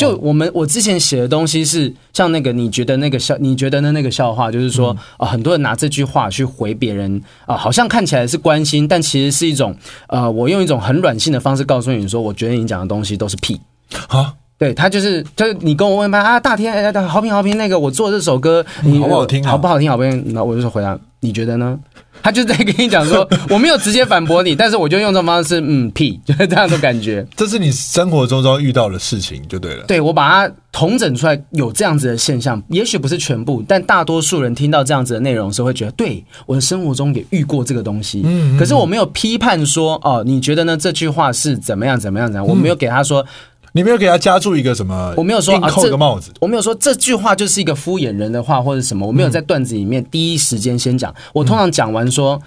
[0.00, 9.74] 就我们我之前写的东西是像那个你觉得那个笑你觉得的那个笑话，就是说啊，很多人拿这句话去回别人啊，好像看起来是关心，但其实是一种
[10.08, 13.60] 呃，我用一种很软性的方式告诉你说，我觉得你讲的东西都是屁
[14.08, 14.34] 啊。
[14.58, 19.42] 对他就是就是你跟我问吧啊，大天哎，好评好评，那个我做这首歌你好不好听？
[19.42, 19.88] 好不好听？
[19.88, 20.34] 好不好听？
[20.34, 21.78] 那我就说回答，你觉得呢？
[22.22, 27.26] 他就在跟你讲说， 我没有直接反驳你，但是我就用这种方式，嗯，屁， 就是这样的感觉。
[27.36, 29.84] 这是你生活中遭遇到的事情，就对了。
[29.86, 38.22] 对，我把它统整出来，有这样子的现象，也许不是全部，但大多数人听到这样子的内容的时候，会觉得，对，我的生活中也遇过这个东西。
[38.24, 40.76] 嗯，可是我没有批判说，哦，你觉得呢？
[40.76, 41.98] 这句话是怎么样？
[41.98, 42.28] 怎么样？
[42.30, 42.46] 怎样？
[42.46, 43.24] 我没有给他说。
[43.72, 45.14] 你没有给他加注一个什么？
[45.16, 46.32] 我没有说啊，扣个帽子。
[46.40, 49.06] 我没有说这句话就是一个敷衍人的话或者什么。
[49.06, 51.14] 我没有在段子里面第一时间先讲。
[51.32, 52.40] 我通常讲完说，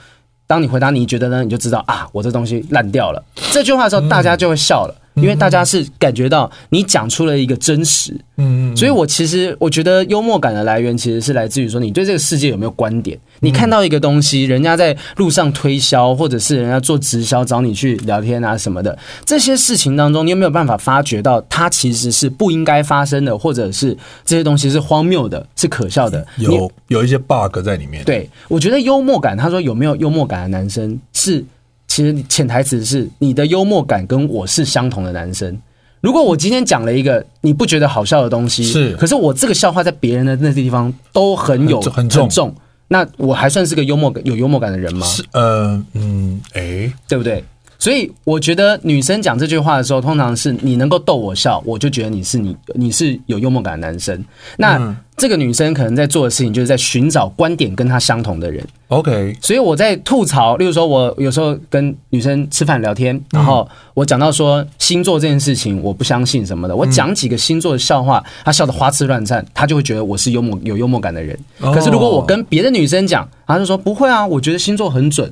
[0.47, 3.23] 当你回答你觉得呢，你就知道啊，我这东西烂掉了。
[3.51, 4.95] 这句话的时候，大家就会笑了。
[5.15, 13.15] 因为大家是感觉到你讲出了一个真实，嗯，所以我其实我觉得幽默感的来源其实是来自于说你对这个世界有没有观点。
[13.43, 26.25] 你看到一个东西，人家在路上推销，或者是人家做直销找你去聊天啊什么的，这些事情当中，你有没有办法发觉到它其实是不应该发生的，或者是这些东西是荒谬的，是可笑的？
[26.37, 28.03] 有有一些 bug 在里面。
[28.03, 31.45] 对，我觉得幽默感，他说有没有幽默感的男生是。
[31.85, 35.55] 其实潜台词是你的幽默感跟我是相同的男生。
[36.01, 42.55] 如果我今天讲了一个你不觉得好笑的东西，是，可是我这个笑话在别人的那些地方都很有很重，很重，
[42.93, 45.03] 那我还算是个幽默感有幽默感的人吗？
[45.07, 47.43] 是，呃，嗯，哎，对不对？
[47.83, 54.23] 所以我觉得女生讲这句话的时候，通常是你能够逗我笑，我就觉得你是你你是有幽默感的男生。
[54.55, 58.65] 那这个女生可能在做的事情，就是在寻找观点跟她相同的人。
[58.87, 71.37] OK，所以我在吐槽，例如说我有时候跟女生吃饭聊天，然后我讲到说星座这件事情，我不相信什么的，我讲几个星座的笑话，她笑得花枝乱颤，她就会觉得我是幽默有幽默感的人。
[71.59, 75.29] 可是如果我跟别的女生讲，她就说不会啊，我觉得星座很准。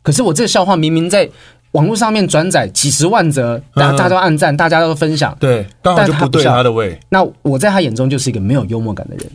[0.00, 1.28] 可是我这个笑话明明在。
[1.78, 5.36] 网络上面转载几十万则，大家都按赞，大家都分享。
[5.38, 6.98] 对，但他就不对他的胃。
[7.08, 9.26] 那我在他眼中就是一个没有幽默感的人。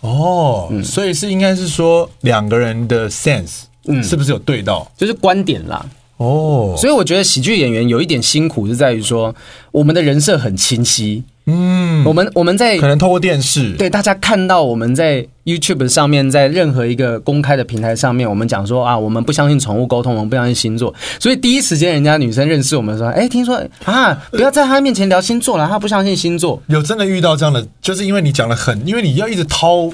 [0.00, 4.90] 哦，嗯、所以是应该是说两个人的 sense，嗯，是不是有对到？
[4.96, 5.86] 就是观点啦。
[6.16, 9.32] 哦，所以我觉得喜剧演员有一点辛苦，是在于说
[9.70, 11.22] 我们的人设很清晰。
[11.46, 26.62] 嗯，我们我们在可能透过电视，对大家看到我们在 YouTube 上面，在任何一个公开的平台上面，我们讲说啊，我们不相信宠物沟通，我们不相信星座，所以第一时间人家女生认识我们说，哎，听说啊，不要在她面前聊星座了，她不相信星座。
[26.68, 29.90] 有真的遇到这样的，就是因为你讲的很，因为你要一直掏。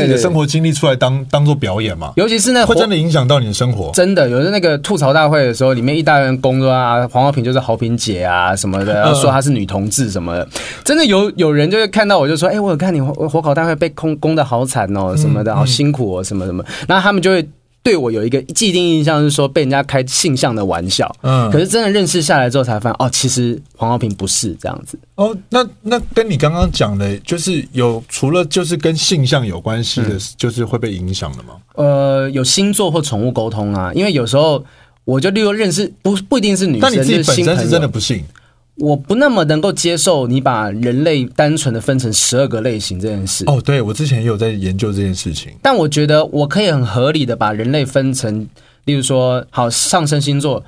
[0.00, 3.90] 自己的生活经历出来当当做表演嘛，尤其是那会真的影响到你的生活。
[3.92, 10.48] 真的，有的那个吐槽大会的时候，里面一大人工作啊，黄浩平就是好平姐啊什么的，然后说她是女同志什么的。
[10.84, 16.64] 真的有有人就会看到我就说，哎，我有看你火火烤大会被攻攻的好惨哦什么的，好辛苦哦什么什么。
[16.86, 17.46] 然后他们就会。
[17.82, 24.98] 对我有一个既定印象是说被人家开性向的玩笑，嗯，可是真的认识下来之后才发现，哦，其实黄浩平不是这样子。
[25.14, 31.54] 哦，那那跟你刚刚讲的，就是有除了就是跟性向有关系的，就是会被影响的吗？
[31.76, 34.62] 呃，有星座或宠物沟通啊，因为有时候
[35.04, 38.22] 我就例如认识不不一定是女生，但你自己本身是真的不信。
[38.78, 43.44] 我不那么能够接受你把人类单纯的分成十二个类型这件事。
[43.46, 45.52] 哦，对，我之前也有在研究这件事情。
[45.60, 48.46] 但我觉得我可以很合理的把人类分成，
[48.84, 50.62] 例如说，好，上升星座，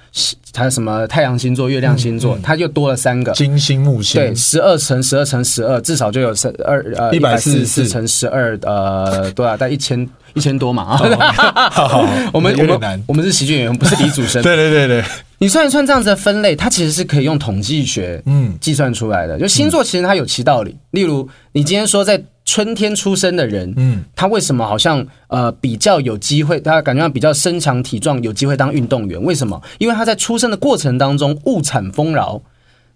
[0.55, 4.21] 还有什么太阳星座、月亮星座，嗯嗯、它就多了三个金星、木星。
[4.21, 9.57] 对，十二乘十二乘十二，至少就有十二呃一百四十四乘十二呃多少？
[9.57, 10.99] 大概一千一千多嘛啊。
[12.35, 14.43] 我们我们我们是喜剧演员，不是李祖生。
[14.45, 15.05] 对对对对。
[15.43, 19.39] 你算一算这样子的分类，它其实是可以用统计学嗯计算出来的。
[19.39, 20.77] 就星座其实它有其道理。
[20.91, 26.61] 例如，你今天说在春天出生的人，嗯，他为什么好像呃比较有机会？
[26.61, 29.21] 他感觉上比较身强体壮，有机会当运动员？
[29.23, 29.59] 为什么？
[29.79, 32.39] 因为他在出生的过程当中物产丰饶。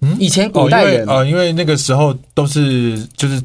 [0.02, 3.42] 嗯，以前古代人啊，因为那个时候都是就是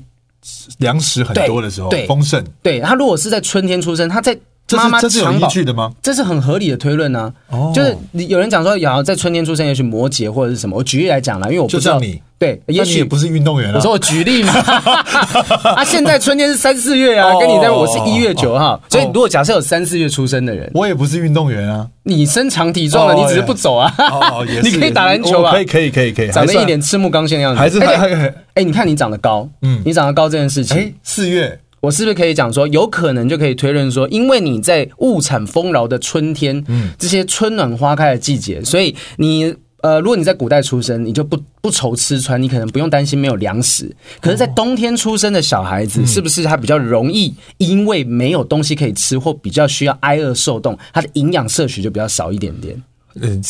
[0.79, 2.43] 粮食很多的时候，丰盛。
[2.61, 4.37] 对，他如果是在春天出生，他在。
[4.77, 5.91] 妈妈这是有依据的吗？
[6.01, 7.33] 这是很合理的推论呢。
[7.49, 10.77] 哦，就是有人讲说，瑶在春天出生，也许摩羯或者是什么。
[10.77, 13.75] 我举例来讲了，因为我不知道你对，也许也不是运动员啊。
[13.75, 14.53] 我说我举例嘛。
[15.75, 21.87] 啊，现在春天是三四月啊，跟你在我是一月九号，所以如果假设有三四月出生的人，我也不是运动员啊。
[22.03, 23.93] 你身长体壮的，你只是不走啊。
[23.97, 24.69] 哦， 也是。
[24.69, 25.51] 你可以打篮球啊？
[25.51, 26.31] 可以，可以，可以，可以。
[26.31, 31.59] 长得一脸赤木刚宪的样子，还是还哎，你看你长得高，嗯，你长得高这件事情，哎，四月。
[31.81, 43.95] 我是不是可以讲说，有可能就可以推论说，因为你在物产丰饶的春天，嗯，这些春暖花开的季节，所以你呃，如果你在古代出生，你就不不愁吃穿，你可能不用担心没有粮食。
[44.19, 52.83] 可是，在冬天出生的小孩子，是不是他比较容易因为没有东西可以吃，或比较需要挨饿受冻，他的营养摄取就比较少一点点？
[53.15, 53.41] 嗯，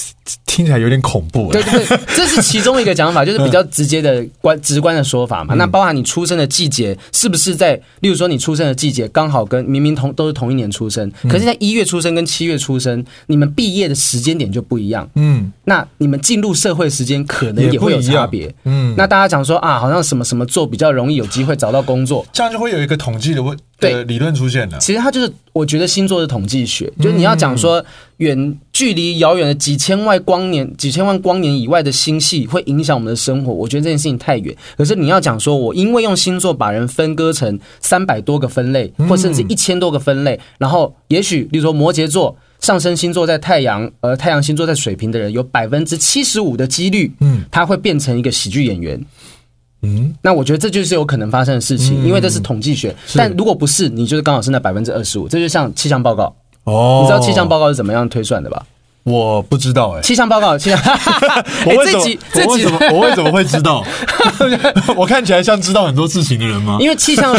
[0.46, 1.52] 听起来有点恐怖。
[1.52, 5.54] 对对对， 这是其中一个讲法，就是比较直接的观 直观的说法嘛。
[5.56, 15.10] 那包含你出生的季节，是不是在，例如说你出生的季节刚好跟明明同都是同一年出生，可是在一月出生跟七月出生，你们毕业的时间点就不一样。
[15.16, 18.54] 嗯，那你们进入社会时间可能也会有差别。
[18.64, 24.78] 嗯，那大家讲说啊，好像什么什么做比较容易有机会找到工作，这样就会有一个统计的问对理论出现了。
[24.80, 27.84] 其实它就是，我觉得星座是统计学，就是你要讲说
[28.18, 34.56] 远距离遥远的几千万光年、几千万光年以外的星系会影响我们的生活，我觉得这件事情太远。
[34.78, 49.00] 可是你要讲说，我因为用星座把人分割成三百多个分类，或甚至一千多个分类，然后也许，比如说摩羯座上升星座在太阳，呃，太阳星座在水瓶的人，有百分之七十五的几率，嗯，他会变成一个喜剧演员。
[49.82, 52.94] 嗯，那我觉得这就是有可能发生的事情，嗯、因为这是统计学。
[53.16, 57.00] 但如果不是，你就是刚好是那百分之二十五，这就像气象报告哦。
[57.02, 58.66] 你知道气象报告是怎么样推算的吧？
[59.04, 60.02] 我不知道哎、欸。
[60.02, 60.78] 气象报告，气象。
[61.66, 62.04] 我为什么？
[62.46, 62.80] 我为什么？
[62.92, 63.84] 我为什么会知道？
[64.98, 66.78] 我看起来像知道很多事情的人吗？
[66.82, 67.34] 因为气象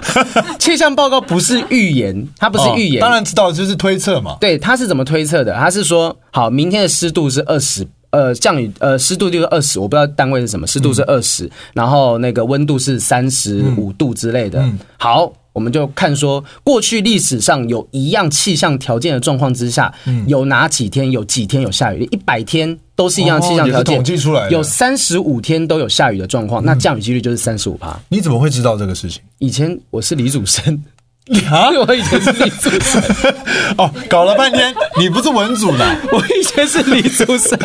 [0.58, 3.04] 气象报告不是预言，它不是预言、哦。
[3.04, 4.38] 当然知道，就是推测嘛。
[4.40, 5.52] 对，它是怎么推测的？
[5.54, 7.86] 它是说，好，明天的湿度是二十。
[8.12, 14.78] 呃，降雨呃，湿度就是二十，我不知道单位是什么，湿度是二十、嗯，然后那个温度是三十五度之类的、嗯。
[14.98, 22.06] 好，我们就看说，过去历史上有一样气象条件的状况之下、嗯，有哪几天有几天有下雨？
[22.10, 27.98] 一百天都是一样气象条件，统计出来有三十五天都有下雨的状况、嗯，那降雨几率就是三十五趴。
[28.10, 29.22] 你怎么会知道这个事情？
[29.38, 30.82] 以前我是李祖生。
[31.50, 31.70] 啊！
[31.86, 33.00] 我以前是李主生
[33.78, 37.56] 哦，搞了半天你不是文组的， 我以前是李祖生。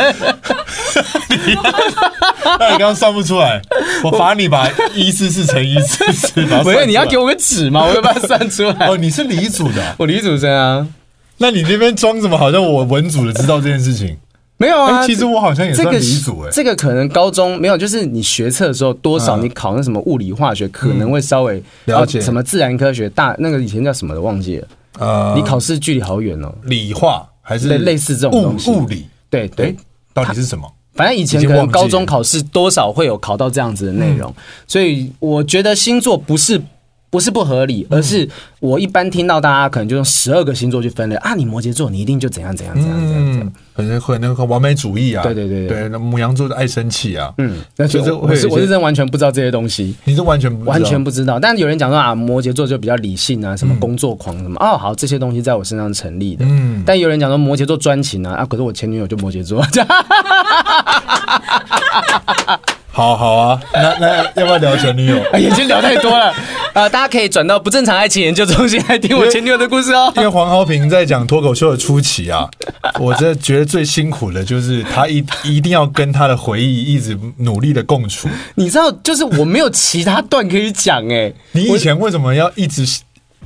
[2.59, 3.59] 那你刚刚算不出来，
[4.03, 6.45] 我罚你把一四四乘一四四。
[6.63, 7.83] 不是，你要给我个纸吗？
[7.83, 8.87] 我要把它算出来。
[8.87, 10.85] 哦，你是李组的，我李祖生啊。
[11.39, 12.37] 那你那边装什么？
[12.37, 14.17] 好像我文组的知道这件事情。
[14.57, 16.51] 没有啊，其实我好像也是理组诶、欸。
[16.51, 24.67] 这个可能高中没有，就是你学测的时候，多少你考那什么物理化学，嗯、可能会稍微了解什么自然科学大那个以前叫什么的忘记了。
[24.99, 26.51] 呃，你考试距离好远哦。
[26.63, 28.71] 理化还是类类似这种东西？
[28.71, 29.75] 物理对对，
[30.13, 30.67] 到底是什么？
[30.95, 34.33] 反正以前可能高中考试多少会有考到这样子的内容，
[34.67, 36.59] 所以我觉得星座不是。
[37.17, 59.65] 不是不合理，而是我一般听到大家可能就用十二个星座去分类啊，你摩羯座你一定就怎样怎样怎样怎样怎样，可能可能很完美主义啊，对对对对，那母羊座的爱生气啊，嗯，那就是我是我是真完全不知道这些东西，你是完全完全不知道，但有人讲说啊，摩羯座就比较理性啊，什么工作狂什么哦，好这些东西在我身上成立的，嗯，但有人讲说摩羯座专情啊，啊，可是我前女友就摩羯座。
[62.97, 65.21] 好好啊，那那要不要聊前女友？
[65.31, 66.33] 哎，已经聊太多了。
[66.73, 70.11] 呃，大家可以转到不正常爱情研究中心来听我前女友的故事哦。
[70.17, 72.49] 因为黄豪平在讲脱口秀的初期啊，
[72.99, 78.27] 我真的觉得最辛苦的就是他一一定要跟他的回忆一直努力的共处。
[78.55, 81.31] 你知道，就是我没有其他段可以讲哎。
[81.51, 82.83] 你以前为什么要一直？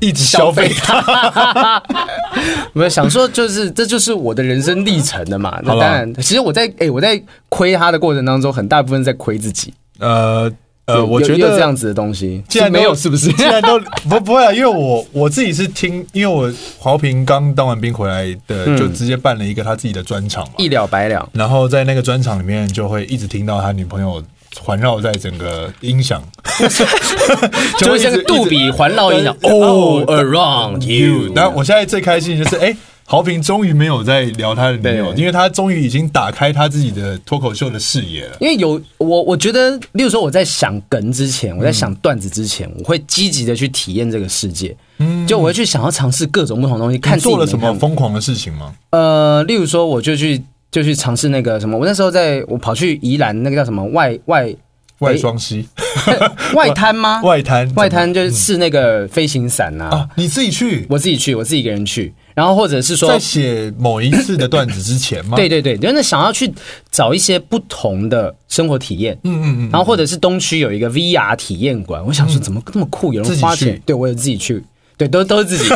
[0.02, 1.82] 一直消费他，
[2.74, 5.60] 没有想说，就是这就是我的人生历程的嘛。
[5.64, 9.74] 那当然，其实我在哎，我在亏他的过程当中，很大部分在亏自己。
[10.00, 10.52] 呃
[10.86, 13.32] 呃，我觉得这样子的东西，既然没有，是不是？
[13.34, 21.30] 既然都 不不会啊，因为我我自己是听，因为我豪平刚当完兵回来的，就直接办了一个他自己的专场嘛，一了百了。
[21.34, 24.22] 然后在那个专场里面，就会一直听到他女朋友。
[24.60, 26.22] 环绕在整个音响，
[27.80, 31.32] 就会像个杜比环绕音响，All around you。
[31.34, 38.38] 那我现在最开心就是，哎、欸，豪平终于没有在聊他的女友，因为他终于已经打开他自己的脱口秀的视野了。
[38.42, 44.76] 因为有我，我觉得，例如说我在想梗之前，我在想段子之前，我会积极的去体验这个世界。
[44.98, 48.74] 嗯，就我会去想要尝试各种不同的东西，看做了什么疯狂的事情吗？
[48.92, 50.44] 呃，例如说，我就去。
[50.72, 54.54] 就去尝试那个什么，我那时候在我跑去宜兰那个叫什么外外
[55.00, 55.68] 外双溪
[56.56, 57.22] 外滩吗？
[57.26, 60.10] 外滩外滩就是试那个飞行伞呐、啊嗯啊。
[60.16, 60.86] 你自己去？
[60.90, 62.14] 我自己去，我自己一个人去。
[62.34, 65.36] 然后或者是说在写某一次的段子之前吗？
[65.36, 66.50] 对对对，真的想要去
[66.90, 69.18] 找一些不同的生活体验。
[69.24, 69.70] 嗯嗯嗯。
[69.72, 73.82] 然后或者是东区有一个 VR 体验馆，我想说怎么那么酷，有人花钱？
[73.86, 74.64] 对我也自己去，
[74.98, 75.66] 对，都都是自己。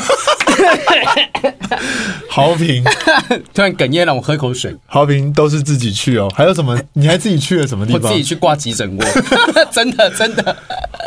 [2.29, 2.83] 豪平
[3.53, 4.75] 突然哽咽，让我喝口水。
[4.85, 6.77] 豪平都是自己去哦，还有什么？
[6.93, 8.01] 你还自己去了什么地方？
[8.03, 9.05] 我自己去挂急诊过，
[9.71, 10.55] 真的真的。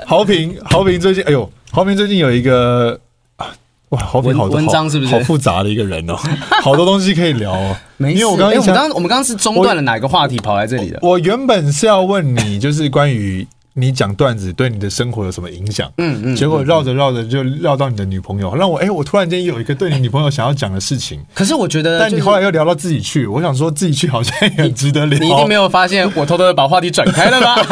[0.07, 2.99] 豪平，豪平最近，哎呦，豪平最近有一个
[3.91, 5.11] 哇，豪平好多文章是不是？
[5.13, 6.17] 好复杂的一个人哦，
[6.63, 7.77] 好多东西可以聊哦。
[7.97, 10.99] 没事，因为我刚刚我们刚我们刚刚是中断了哪个话题跑来这里的？
[11.03, 13.47] 我原本是要问你，就是关于。
[13.79, 15.91] 你讲段子对你的生活有什么影响？
[15.99, 21.21] 嗯嗯，结果绕着绕着就绕到你的女朋友，让我哎、欸，我突然间有一个对你女朋友想要讲的事情。
[21.33, 25.19] 可是我觉得，但你后来又聊到自己去，我想说自己去好像也很值得聊。
[25.19, 27.55] 你一定没有发现我偷偷的把话题转开了吗？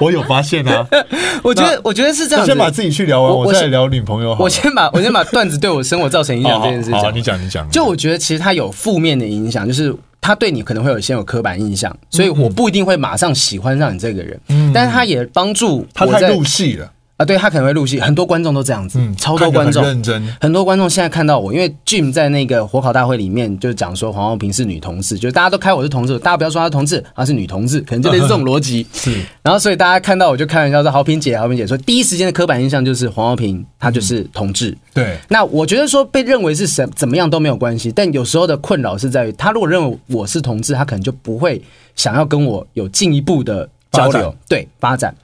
[0.00, 0.84] 我有发现啊。
[1.42, 2.44] 我觉得，我觉得是这样。
[2.44, 4.36] 先把自己去聊完，我再聊女朋友。
[4.40, 6.98] 我先把我先把段子对我生活造成影响 这件事情。
[6.98, 7.68] 好，你讲你讲。
[7.70, 9.94] 就我觉得，其实它有负面的影响，就是。
[10.22, 14.40] 他对你可能会有先有刻板印象，所以我不一定会马上喜欢上你这个人。
[14.48, 16.90] 嗯，但是他也帮助我在他太入戏了。
[17.22, 28.86] 啊，对他可能会入戏，很多观众都这样子，嗯，超多观众认真，很多观众现在看到我，因为 Jim 在那个火烤大会里面就讲说黄浩平是女同志，就是大家都开我是同志，大家不要说她是同志，她是女同志，可能就类似这种逻辑。
[28.92, 34.76] 是，然后所以大家看到我就开玩笑说豪平姐，豪平姐说第一时间的刻板印象就是黄浩平她就是同志。
[34.92, 41.62] 对，那我觉得说被认为是什怎么样都没有关系，但有时候的困扰是在于，他如果认为我是同志，他可能就不会
[41.94, 45.14] 想要跟我有进一步的交流，对发展。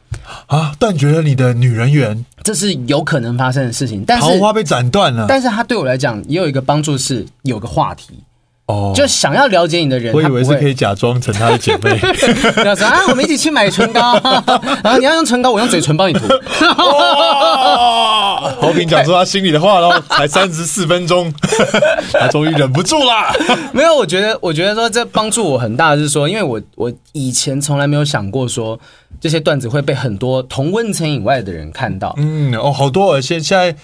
[0.47, 4.05] 啊，断绝了你的女人缘，这是有可能发生的事情。
[4.07, 8.23] 但是桃花被斩断了，但是它对我来讲也有一个帮助，是有个话题。
[8.69, 11.99] 哦，就想要了解你的人，我以为是可以假装成他的姐妹，
[12.65, 14.13] 要说啊，我们一起去买唇膏，
[14.85, 16.27] 然 后你要用唇膏，我用嘴唇帮你涂。
[16.29, 21.33] 哇，豪平讲出他心里的话喽， 才三十四分钟，
[22.13, 23.35] 他终于忍不住啦。
[23.73, 28.79] 没有，我觉得，我觉得说这帮助我很大的是说，因为我我以前从来没有想过说
[29.19, 32.15] 这些段子会被很多同温层以外的人看到。
[32.19, 33.75] 嗯，哦，好多，而且现在。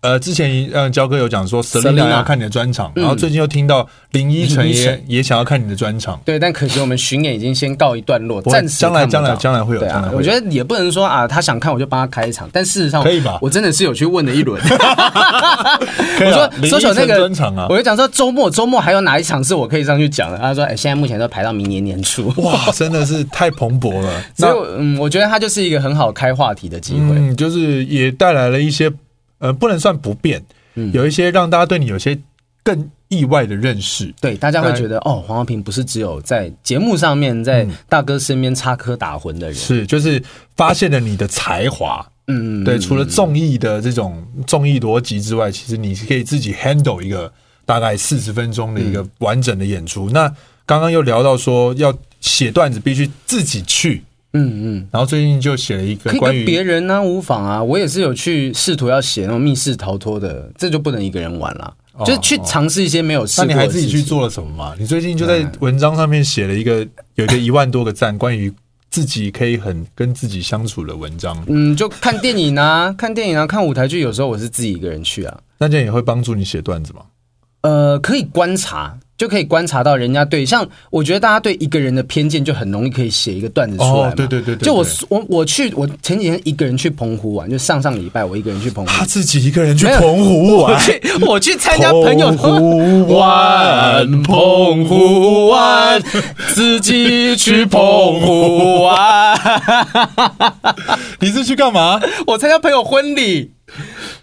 [0.00, 6.20] 呃，之前让，焦哥有讲说，Selina 要看你的专场，然后最近又听到林依晨也也想要看你的专场。
[6.24, 9.80] 对，但可惜我们巡演已经先告一段落，暂时将来将来将来会有。
[9.80, 13.38] 对啊，我觉得也不能说啊，他想看我就帮他开一场，但事实上可以吧？
[13.42, 14.62] 我真的是有去问了一轮。
[16.20, 20.38] 我说林依晨专场啊，我就讲说周末周末还有哪一场是我可以上去讲的？
[20.38, 22.32] 他说，哎，现在目前都排到明年年初。
[22.36, 24.22] 哇，真的是太蓬勃了。
[24.38, 28.88] 所以嗯，我觉得他就是一个很好开话题的机会，嗯，就是也带来了一些
[29.38, 30.42] 呃，不能算不便。
[30.92, 32.16] 有一些让大家对你有些
[32.62, 40.22] 更意外的认识，对大家会觉得哦，黄豪平不是只有在节目上面在大哥身边插科打诨的人，是就是
[40.56, 47.32] 发现了你的才华，嗯，对，除了综艺的这种综艺逻辑之外，其实你是可以自己 handle 一个
[47.66, 50.08] 大概四十分钟的一个完整的演出。
[50.10, 50.32] 那
[50.64, 54.04] 刚刚又聊到说要写段子必须自己去。
[54.32, 63.40] 嗯嗯，然后最近就写了一个关于别人呢、啊、无妨啊，我也是有去试图要写那种密室逃脱的，这就不能一个人玩了，哦、就是去尝试一些没有试。
[63.40, 64.74] 那你还自己去做了什么吗？
[64.78, 68.52] 你最近就在文章上面写了一个有一个一万多个赞，关于
[68.90, 71.42] 自己可以很跟自己相处的文章。
[71.48, 75.40] 嗯，就看电影啊， 看电影啊，看舞台剧，有时候我是自己一个人去啊。
[75.58, 77.00] 那这样也会帮助你写段子吗？
[77.62, 78.98] 呃，可以观察。
[79.18, 84.08] 就可以观察到人家对，像我觉得大家对一个人的偏见就很容易可以写一个段子出来嘛。
[84.08, 84.64] 哦，对对对对。
[84.64, 88.90] 就我我我去我前几天一个人去澎湖玩，就上上礼拜我一个人去澎湖。
[88.90, 90.72] 他自己一个人去澎湖玩。
[90.72, 92.28] 我去我去参加朋友。
[92.38, 96.00] 澎湖湾，澎湖湾，
[96.54, 97.80] 自己去澎
[98.20, 99.36] 湖湾。
[101.18, 102.00] 你是去干嘛？
[102.28, 103.50] 我参加朋友婚礼。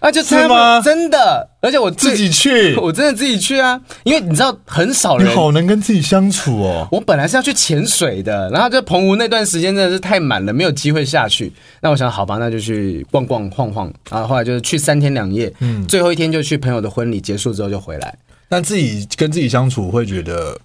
[0.06, 0.80] 啊，就是吗？
[0.80, 3.80] 真的，而且我自己去， 我真的自己去啊！
[4.04, 6.86] 因为你知道，很少人，你好能跟自己相处哦。
[6.92, 11.52] 我本来是要去潜水的，然后在澎湖那段时间真的是太满了，没有机会下去。
[11.80, 13.92] 那我想，好吧，那就去逛逛晃晃。
[14.08, 18.16] 然后后来就是去三天两夜，嗯，最后一天就去朋友的婚礼结束之后就回来。
[18.48, 20.56] 那自己跟自己相处，会觉得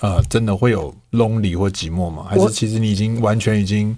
[0.00, 2.26] 呃，真的会有 lonely 或寂寞吗？
[2.28, 3.96] 还是其实你已经完全已经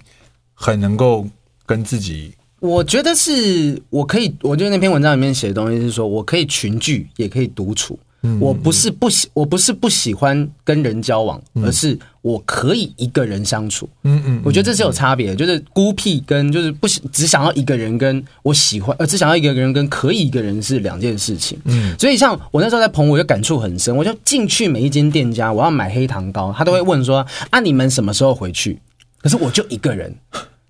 [0.54, 1.26] 很能够
[1.66, 2.32] 跟自己？
[2.64, 7.98] 我觉得是我可以，我觉得那篇文章里面写的东西是说，我可以群聚，也可以独处。
[8.22, 13.86] 嗯，我不是不喜，我不是不喜欢跟人交往，而是我可以一个人相处。
[14.04, 21.58] 嗯嗯，我觉得这是有差别的，就是孤僻跟就是不只想要一个人跟我喜欢，呃，只想要一个人跟可以一个人是两件事情。
[21.64, 28.80] 嗯，所以像我那时候在澎湖，我就感触很深，我就进去每一间店家，我要买黑糖糕，他都会问说啊，你们什么时候回去？
[29.20, 30.16] 可是我就一个人。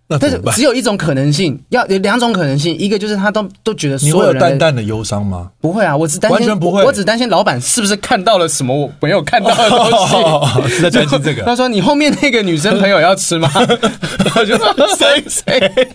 [0.07, 5.51] 但是只有一种可能性，要有两种可能性，一个就是他都都觉得所有人淡淡的忧伤吗？
[5.61, 11.43] 不会啊，我只担心完全不会，我只担心老板是不是看到了什么我 没有看到的东西，哦哦哦、是在担心这个。
[11.47, 13.51] 他说：“你后面那个女生朋友要吃吗？”
[14.37, 15.87] 我就说：“谁谁？”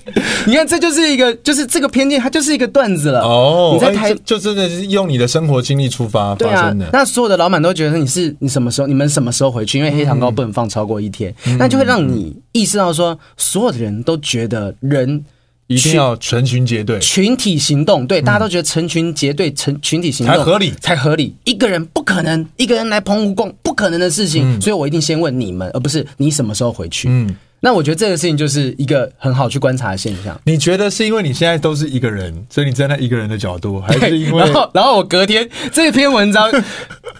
[0.46, 3.22] 你看，这就是一个，就是这个偏见，它就是一个段子了。
[3.22, 6.86] 哦，你在台就，就真的是用你的生活经历出发发生的。
[6.86, 8.88] 啊、那所有的老板都觉得你是你什么时候？
[8.88, 9.78] 你们什么时候回去？
[9.78, 14.76] 因为黑糖糕不能放超过一天，嗯、那就会让你意识到说，所有的人都觉得。
[14.82, 15.24] 人
[15.68, 21.36] 一定要成群结队，群体行动，对，大家都觉得成群结队、成群体行动才合理，才合理。
[21.44, 24.60] 一个人不可能，一个人来澎湖逛，不可能的事情。
[24.60, 27.08] 所以我一定先问你们，而不是你什么时候回去。
[27.08, 30.42] 嗯，那我觉得这个事情就是一个很好去观察的现象。
[30.46, 34.40] 你觉得是因为你现在都是一个人，所以你站在一个人的角度，还是因为？
[34.44, 36.52] 然后，然后我隔天这篇文章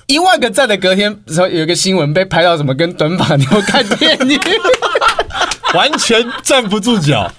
[0.08, 4.40] 一万个赞的隔天，时候有一个新闻被拍到什么跟短发妞看电影。
[5.76, 7.32] 完全站不住脚，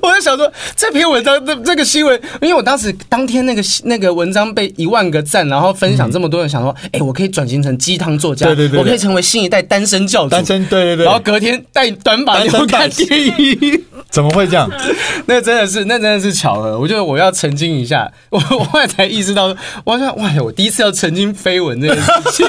[0.00, 14.70] 我就想说这篇文章这这个新闻，因为我当时当天那个那个文章被一万个赞，然后分享这么多人，想说，哎，我可以转型成鸡汤作家，对对对，我可以成为新一代单身教主，单身，对对对，然后隔天带短发妞看电影，怎么会这样？
[15.26, 16.78] 那真的是，那真的是巧合。
[16.78, 22.46] 我觉得我要澄清一下，我 我后来才意识到，我想，哇，我第一次要澄清绯闻这件事情。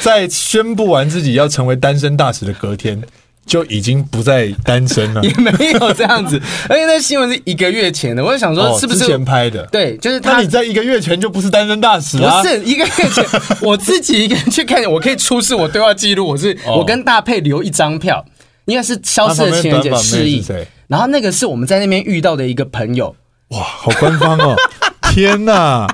[0.00, 3.02] 在宣布完自己要成为单身大使的隔天，
[3.52, 6.40] 就已经不再单身了，也没有这样子。
[6.70, 9.66] 而且那新闻是一个月前的，我就想说是不是之前拍的？
[9.66, 10.32] 对，就是他。
[10.32, 12.40] 那你在一个月前就不是单身大使啊？
[12.40, 13.22] 不是一个月前，
[13.60, 16.26] 我自己一个人去看，我可以出示我对话记录。
[16.28, 18.24] 我是 我跟大佩留一张票。
[18.66, 20.40] 应该是消失的情人节失忆，
[20.86, 23.14] 然后那个是我们在那边遇到的一个朋友。
[23.48, 24.54] 哇，好官方哦！
[25.12, 25.86] 天哪！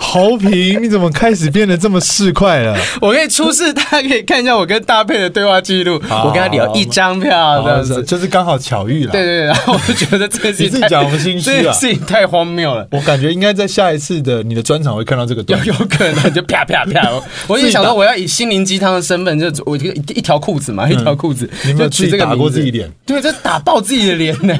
[0.00, 2.78] 豪平，你怎么开始变得这么市侩了？
[3.00, 6.00] 我可以出示，大家可以看一下我跟大佩的对话记录。
[6.24, 9.12] 我跟他聊一张票，这样子就是刚好巧遇了。
[9.12, 12.86] 对对对，然后我就觉得这个事情讲我们心虚啊，事情太荒谬了。
[12.92, 15.44] 我感觉应该在下一次的你的专场会看到这个。
[15.48, 17.10] 有有可能就啪啪啪！
[17.48, 19.80] 我就想到，我要以心灵鸡汤的身份，就我一
[20.14, 22.90] 一条裤子嘛，一条裤子，你们去打过自己脸？
[23.04, 24.56] 对，就打爆自己的脸呢。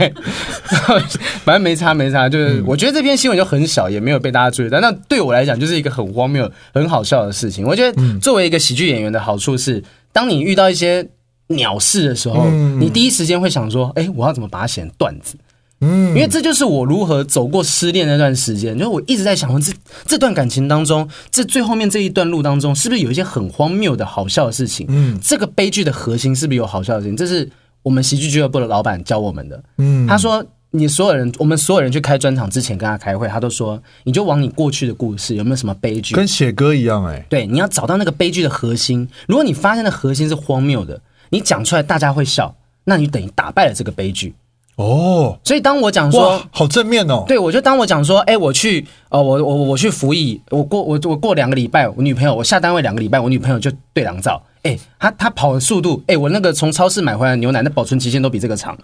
[1.45, 4.80] 反正没差没差，就是我觉得这篇新闻就很小，也没有被大家注意到。
[4.80, 6.09] 那对我我来讲，就是一个很。
[6.09, 7.64] 荒谬、很好笑的事情。
[7.64, 11.07] 我觉得，作为一个喜剧演员的好处是，当你遇到一些
[11.49, 12.49] 鸟事的时候，
[12.81, 15.37] 你第一时间会想说：“哎，我要怎么把它写成段子？”
[15.81, 18.76] 嗯，因为这就是我如何走过失恋那段时间。
[18.76, 19.72] 就是我一直在想说，这
[20.07, 24.87] 这段感情当中，这最后面这一段路当中，是不是有一些很荒谬的好笑的事情？
[24.89, 27.16] 嗯，这个悲剧的核心是不是有好笑的事情？
[27.16, 27.49] 这是
[27.83, 29.62] 我们喜剧俱乐部的老板教我们的。
[29.76, 30.45] 嗯，他说。
[30.79, 37.26] 你所有人，我们所有人去开专场之前跟他开会，他都说，你就往你过去的故事有没有什么悲剧，跟写歌一样哎、欸。
[37.29, 39.09] 对，你要找到那个悲剧的核心。
[39.26, 41.01] 如果你发现的核心是荒谬的，
[41.31, 42.55] 你讲出来大家会笑，
[42.85, 44.35] 那你等于打败了这个悲剧。
[44.76, 47.24] 哦，所以当我讲说，好正面哦。
[47.26, 54.41] 对，我就当我讲说，哎，我去，呃，我我我去服役，我过我我过两个礼拜，我女朋友我下单位两个礼拜，我女朋友就对狼照。
[54.69, 58.77] 哎，他他跑的速度，哎，我那个从超市买回来的牛奶，那保存期限都比这个长。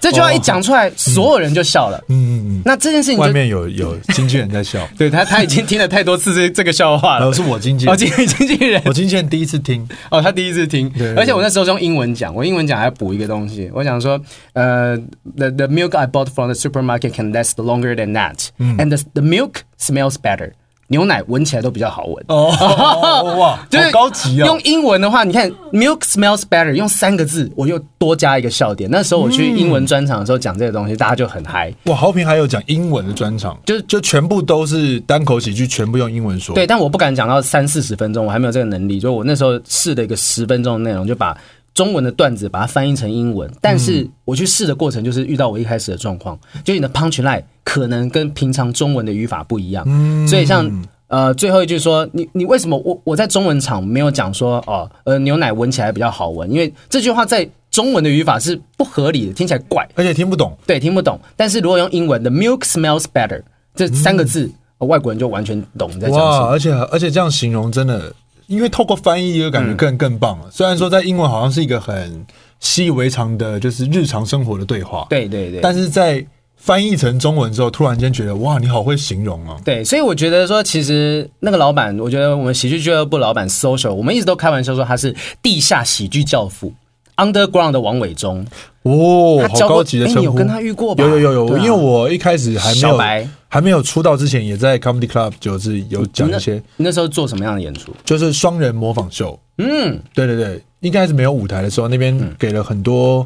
[0.00, 2.02] 这句话一讲出来，所有人就笑了。
[2.08, 2.62] 嗯嗯嗯。
[2.64, 4.86] 那这件事情，外面有有经纪人在笑。
[4.98, 7.32] 对他，他已经听了太多次这这个笑话了。
[7.32, 9.86] 是我经纪人，哦，经经纪人，我经纪人第一次听。
[10.10, 10.90] 哦，他第一次听。
[10.90, 11.14] 对。
[11.14, 13.70] 而且我那时候用英文讲，我英文讲还要补一个东西。
[13.72, 14.20] 我讲说，
[14.54, 14.96] 呃
[15.36, 19.22] ，the the milk I bought from the supermarket can last longer than that, and the the
[19.22, 20.52] milk smells better.
[20.92, 24.46] 牛奶闻起来都比较好闻哦，哇， 就是高级啊！
[24.46, 28.90] 用英文的话，你看 “milk smells better”，用三个字，我又多加一个笑点。
[28.90, 31.72] 那时候我去英文专场的时候讲这个东西，大家就很嗨。
[31.86, 36.54] 哇，豪平还有讲英文的专场，就就全部都是单口喜剧，全部用英文说。
[36.54, 39.00] 对，但我不敢讲到三四十分钟，我还没有这个能力。
[39.00, 41.34] 就我那时候试了一个十分钟的内容，就把。
[41.74, 49.86] 中文的段子把它翻译成英文，但是我去试的过程就是遇到我一开始的状况，就你的 punch line 可能跟平常中文的语法不一样，
[50.28, 50.70] 所以像
[51.06, 61.18] 呃最后一句说你你为什么我我在中文场没有讲说哦呃牛奶闻起来比较好闻，因为这句话在中文的语法是不合理的，听起来怪，而且听不懂，对，听不懂。
[61.36, 63.40] 但是如果用英文的 milk smells better
[63.74, 66.48] 这三个字，外国人就完全懂你在讲什么。
[66.48, 68.12] 而且而且这样形容真的。
[68.52, 70.50] 因为透过翻译，就感觉更更棒了。
[70.50, 72.24] 虽然说在英文好像是一个很
[72.60, 75.60] 习以为常的，就是日常生活的对话，对对对。
[75.60, 76.24] 但是在
[76.56, 79.56] 翻译成中文之后，突然间觉得哇，你好会形容啊！
[79.64, 86.72] 对，所以我觉得说，其实那个老板，我觉得我们喜剧俱乐部老板 social，我们一直都开玩笑说他是地下喜剧教父
[87.16, 88.46] ，underground 的王伟忠。
[88.82, 91.04] 哦，好高级的称呼，你有跟他遇过吧？
[91.04, 96.54] 有有有有，因为我一开始还没有白还没有出道之前，也在 Comedy Club 就是有讲一些。
[96.76, 97.92] 你那时候做什么样的演出？
[98.04, 99.38] 就是双人模仿秀。
[99.58, 103.24] 嗯，对对对，一开始没有舞台的时候，那边给了很多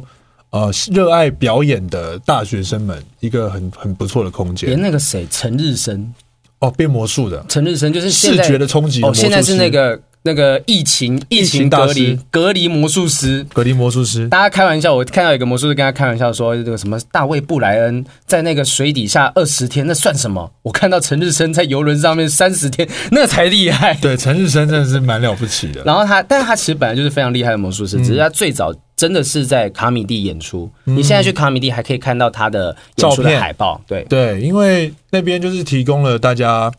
[0.51, 4.69] 呃热爱表演的大学生们一个很很不错的空间。
[4.69, 6.13] 连那个谁，陈日升，
[6.59, 9.01] 哦，变魔术的陈日升，就是视觉的冲击。
[9.01, 9.99] 哦，现在是那个。
[10.27, 14.27] 那个疫情，疫情隔离，隔离魔术师，隔离魔术师。
[14.27, 20.51] 大家开玩笑，我看到有个魔术师跟他开玩笑说，这个什么大卫布莱恩在那个水底下二十天，那算什么？
[20.63, 23.93] 我看到陈日升在游轮上面三十天， 那才厉害。
[24.01, 25.81] 对，陈日升真的是蛮了不起的。
[25.85, 30.69] 然后他，但是他其实本来就是非常厉害的魔术师，只是他最早真的是在卡米蒂演出。
[30.83, 33.81] 你现在去卡米蒂还可以看到他的演出的海报。
[33.87, 36.69] 对对，因为那边就是提供了大家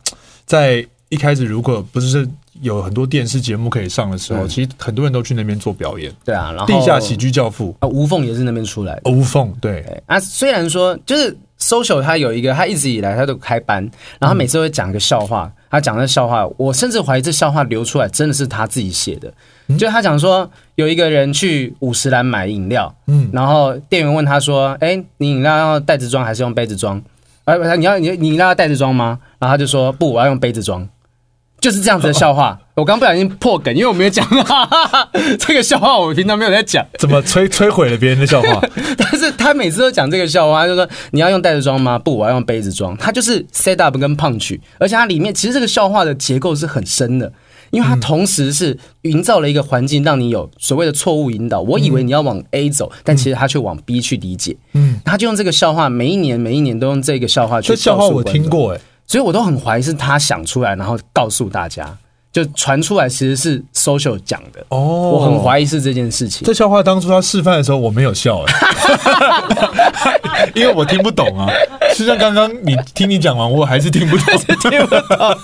[0.45, 2.29] 在一开始如果不是。
[2.61, 6.11] 有很多电视节目可以上的时候，其实很多人都去那边做表演。
[6.25, 9.11] 对啊，然后地下喜剧教父啊，吴凤也是那边出来的。
[9.11, 13.81] 吴凤对啊，虽然说就是 social，他有一个，他一直以来他都开班，
[14.19, 15.51] 然后他每次会讲一个笑话。
[15.71, 19.31] 他讲的笑话，我甚至怀疑这笑话流出来真的是他自己写的。
[19.77, 26.99] 就他讲说，有一个人去五十岚买饮料，嗯，然后店员问他说：“哎，你饮料要袋子装还是用杯子装？
[27.43, 30.87] 哎，你要你你饮料要袋子装吗？”然后他就说：“不，我要用杯子装。”
[31.59, 32.59] 就是这样子的笑话。
[32.79, 34.25] 我刚不小心破梗，因为我没有讲
[35.37, 36.85] 这个笑话，我平常没有在讲。
[36.97, 38.61] 怎么摧摧毁了别人的笑话？
[38.97, 41.99] 但是他每次都讲这个笑话，他就说你要用袋子装吗？
[41.99, 42.95] 不，我要用杯子装。
[42.95, 47.29] 他就是 set up 跟 punch，而且它里面其实这个笑话的结构是很深的，
[47.71, 51.59] 因为它同时是营造了一个环境，让你有所谓的错误引导。
[51.59, 54.55] 我以为你要往 A 走，但其实他却往 B 去理解。
[54.71, 57.67] 嗯，他就用这个笑话，每一年每一年都用这个笑话去。
[57.67, 58.79] 这笑话我听过哎。
[59.09, 61.97] 所以，我都很怀疑是他想出来，然后告诉大家，
[62.31, 64.63] 就传出来，其实是 social 讲的。
[64.69, 64.77] 哦，
[65.09, 66.45] 我很怀疑是这件事情。
[66.45, 68.45] 这笑话当初他示范的时候，我没有笑，
[70.53, 71.47] 因为我听不懂啊。
[71.97, 74.37] 就像刚刚你听你讲完，我还是听不懂，
[74.69, 75.37] 听不懂。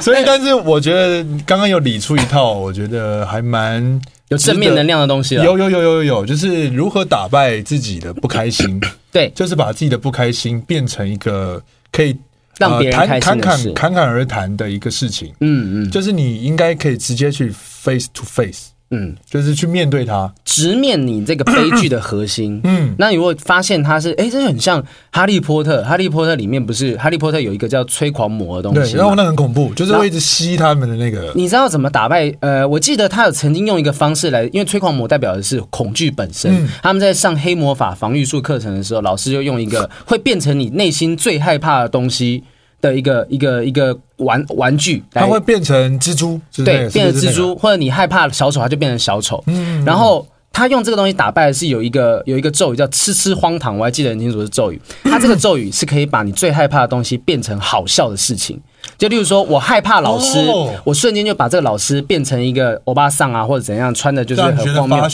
[0.00, 5.34] 所以，但是我觉得刚刚有理出一套，我觉得还蛮有正面能量的东西。
[5.34, 8.80] 有有有有有，就是如何打败自己的不开心。
[9.12, 11.62] 对，就是把自己的不开心变成一个
[11.92, 12.16] 可以。
[12.58, 18.70] 让别人开心的事，侃侃而谈的一个事情，嗯嗯，就是你应该可以直接去 face to face。
[18.90, 22.58] 嗯，就是去面对它，直面你这个悲剧的核心。
[22.64, 25.82] 嗯，那你如果发现它是，哎、欸，这很像哈利波特。
[25.84, 31.32] 哈利波特里面不是哈利波特有一个叫催狂魔的东西，对，然后那很恐怖，就是会一直吸他们的那个。
[31.34, 32.32] 你知道怎么打败？
[32.40, 36.50] 呃，我记得他有曾经用一个方式来，因为催狂魔代表的是恐惧本身。
[36.64, 42.42] 嗯、他们在上黑魔法防御术课程的时候，老师就用一个会变成你内心最害怕的东西。
[42.80, 49.42] 的一个一个一个玩玩具，它会变成蜘蛛，对，变成蜘蛛，或者你害怕小丑，它就变成小丑。
[49.46, 54.80] 嗯，然后他用这个东西打败的是有一个有一个咒语叫“痴痴荒唐”，我还记得很清楚是咒语。
[55.04, 58.60] 他这个咒语是可以把你最害怕的东西变成好笑的事情。
[58.96, 60.38] 就例如说，我害怕老师，
[60.82, 65.06] 我瞬间就把这个老师变成一个欧巴桑啊，或者怎样穿的，就是很荒谬，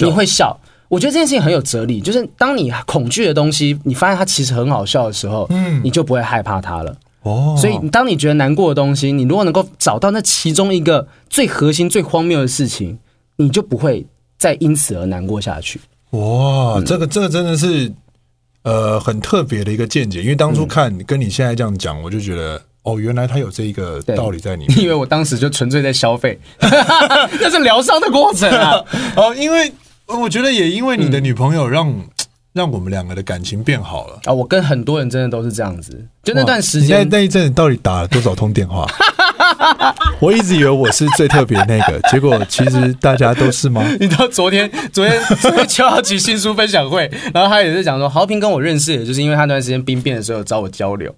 [0.00, 0.58] 你会笑。
[0.88, 6.96] 我觉得这件事情很有哲理，就是当你恐惧的东西，你发现它其实很好笑的时候，嗯，你就不会害怕它了。
[7.22, 12.98] 哦，所以当你觉得难过的东西，你如果能够找到那其中一个最核心、最荒谬的事情，
[13.36, 14.06] 你就不会
[14.38, 15.80] 再因此而难过下去。
[16.10, 17.92] 哇，嗯、这个这个真的是
[18.62, 24.78] 呃很特别的一个见解，因为当初看跟你现在这样讲，我就觉得哦，原来他有这一个道理在里面。
[24.78, 28.80] 你以为我当时就纯粹在消费， 那是疗伤的过程啊。
[29.16, 29.72] 哦，因为
[30.06, 31.92] 我觉得也因为你的女朋友让。
[32.58, 34.32] 嗯让我们两个的感情变好了啊！
[34.32, 35.92] 我跟很多人真的都是这样子，
[36.24, 38.84] 就那段时间，那那一阵到底打了多少通电话？
[40.18, 43.84] 我一直以为我是最特别那个，结果其实大家都是吗？
[44.00, 51.14] 你知道昨天昨天昨天秋豪奇新书分享会，然后他也是讲说，豪平跟我认识，也就是因为他那段时间兵变的时候找我交流。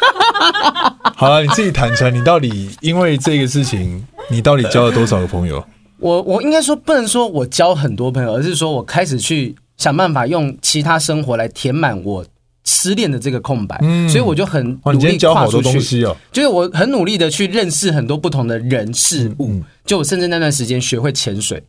[1.16, 5.64] 好了，你自己坦诚，你到底因为这个事情，你到底交了多少个朋友？
[6.00, 9.56] 我我应该说不能说我交很多朋友，而是说我开始去。
[9.76, 12.24] 想办法用其他生活来填满我
[12.64, 21.62] 失恋的这个空白，嗯，所以我就很努力跨出去，就是我很努力的去认识很多不同的人事物，就我甚至那段时间学会潜水。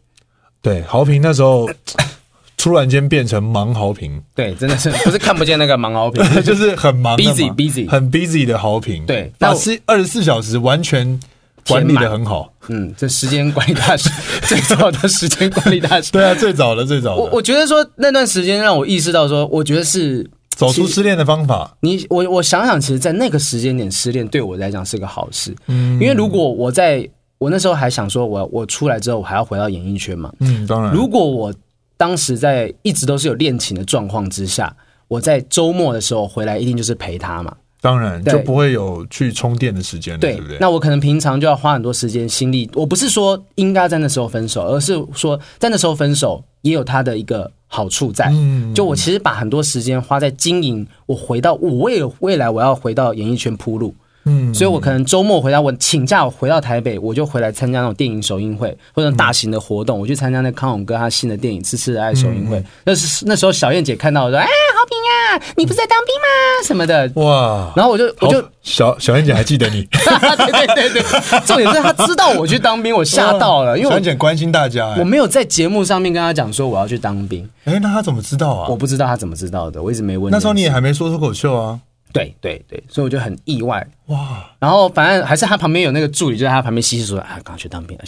[0.61, 1.69] 对，豪平那时候
[2.57, 9.05] 突然间变成盲豪平，对，真的是不是看不见那个盲豪平， 就是很忙，busy busy，很 busy 的豪平。
[9.05, 11.19] 对，那是二十四小时完全。
[11.67, 14.09] 管理的很好，嗯，这时间管理大师
[14.47, 17.21] 最早的时间管理大师，对啊，最早的最早的。
[17.21, 21.75] 我我觉得说那段时间让我意识到说，我觉得是走出失恋的方法。
[21.81, 31.53] 你我我想想，其实，在那个时间点失恋对我来讲是个好事，嗯，因为如果我在我那时候还想说，我我出来之后我还要回到演艺圈嘛，嗯，当然，如果我
[31.97, 34.75] 当时在一直都是有恋情的状况之下，
[35.07, 37.55] 我在周末的时候回来，一定就是陪他嘛。
[37.85, 40.57] 当然就不会有去充电的时间了，对，对不对？
[40.59, 42.67] 那我可能平常就要花很多时间心力。
[42.73, 48.25] 我不是说应该在那时候分手，而是说在那时候分手也有它的一个好处在。
[48.31, 53.93] 嗯，就我其实把很多时间花在经营，我回到我为了未来我要回到演艺圈铺路。
[54.25, 59.99] 嗯，所以我可能周末回到我请假，我回到台北，我就回来参加那种电影首映会或者大型的活动。
[59.99, 62.63] 我去参加那康永哥他新的电影《痴痴的爱》首映会。
[62.83, 64.97] 那是那时候小燕姐看到我说：“哎，好平
[65.37, 66.65] 啊，你不是在当兵吗？
[66.65, 67.71] 什么的。”哇！
[67.75, 71.39] 然后我就我就小小燕姐还记得你， 对对对对。
[71.45, 74.95] 重点是她知道我去当兵，我吓到了，因为小燕姐关心大家。
[74.97, 77.47] 我没有在节目上面跟她讲说我要去当兵。
[77.65, 78.67] 哎，那她怎么知道啊？
[78.69, 80.31] 我不知道她怎么知道的，我一直没问。
[80.31, 81.79] 那时候你也还没说脱口秀啊。
[82.15, 84.45] 对对对，所以我就很意外哇！
[84.59, 88.03] 然后反正还是他旁边有那个助理，就在他旁边细细说：“啊，刚去当兵了，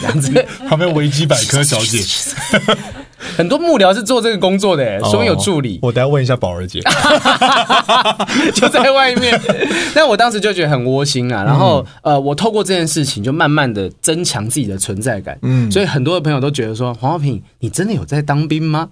[0.00, 0.30] 这样子。
[0.68, 1.98] ”旁边维基百科小姐，
[3.36, 5.78] 很多幕僚是做这个工作的，所以有助理。
[5.80, 6.80] 我等下问一下宝儿姐，
[8.54, 9.40] 就在外面。
[9.94, 11.42] 但我当时就觉得很窝心啊。
[11.42, 15.38] 然后呃，我透过这件事情，就慢慢的增强自己的存在感。
[15.42, 18.88] 嗯，所以很多的朋友都觉得说：“黄浩平，你真的有在当兵吗？”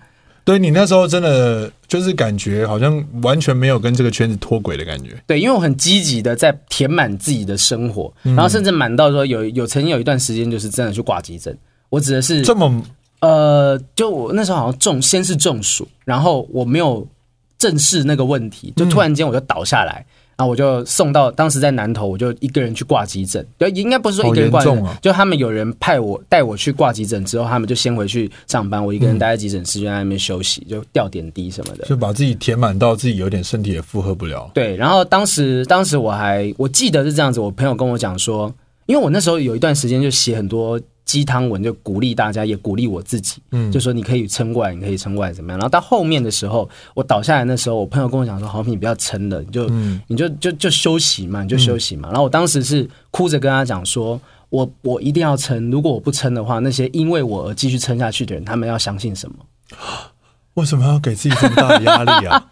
[0.47, 5.21] 对，你那时候真的就是感觉好像完全没有跟这个圈子脱轨的感觉。
[5.27, 11.59] 对，因为我很积极的在填满自己的生活，然后甚至满到说有有曾经有一段时间就是真的去挂急诊。
[11.89, 12.81] 我指的是这么
[13.19, 17.05] 呃，就我那时候好像中先是中暑，然后我没有
[17.59, 20.07] 正视那个问题，就突然间我就倒下来。
[20.37, 23.47] 然后我就送到当时在南头，我就一个人去挂急诊。
[23.57, 34.51] 对，应该不是说一个人挂急诊，就他们有人派我带我去挂急诊之后，他们就先回去上班，我一个人待在急诊室就在那边休息，就吊点滴什么的，就把自己填满到自己有点身体也负荷不了。
[34.53, 38.53] 对，然后当时当时我还我记得是这样子，我朋友跟我讲说，
[38.85, 40.81] 因为我那时候有一段时间就写很多。
[41.07, 45.59] 鸡汤文就鼓励大家，也鼓励我自己，嗯，就说你可以撑过来，你可以撑过来，怎么样？
[45.59, 52.09] 然后到后面的时候，我倒下来的时候，我朋友跟我讲说：“豪平，你不要撑了，你就，嗯、你就就就休息嘛，你就休息嘛。
[52.09, 59.37] 嗯”然后我当时是哭着跟他讲说：“我我一定要撑，如果我不撑的话，那些因为我而继续撑下去的人，他们要相信什么？
[60.55, 62.45] 为什么要给自己这么大的压力啊？”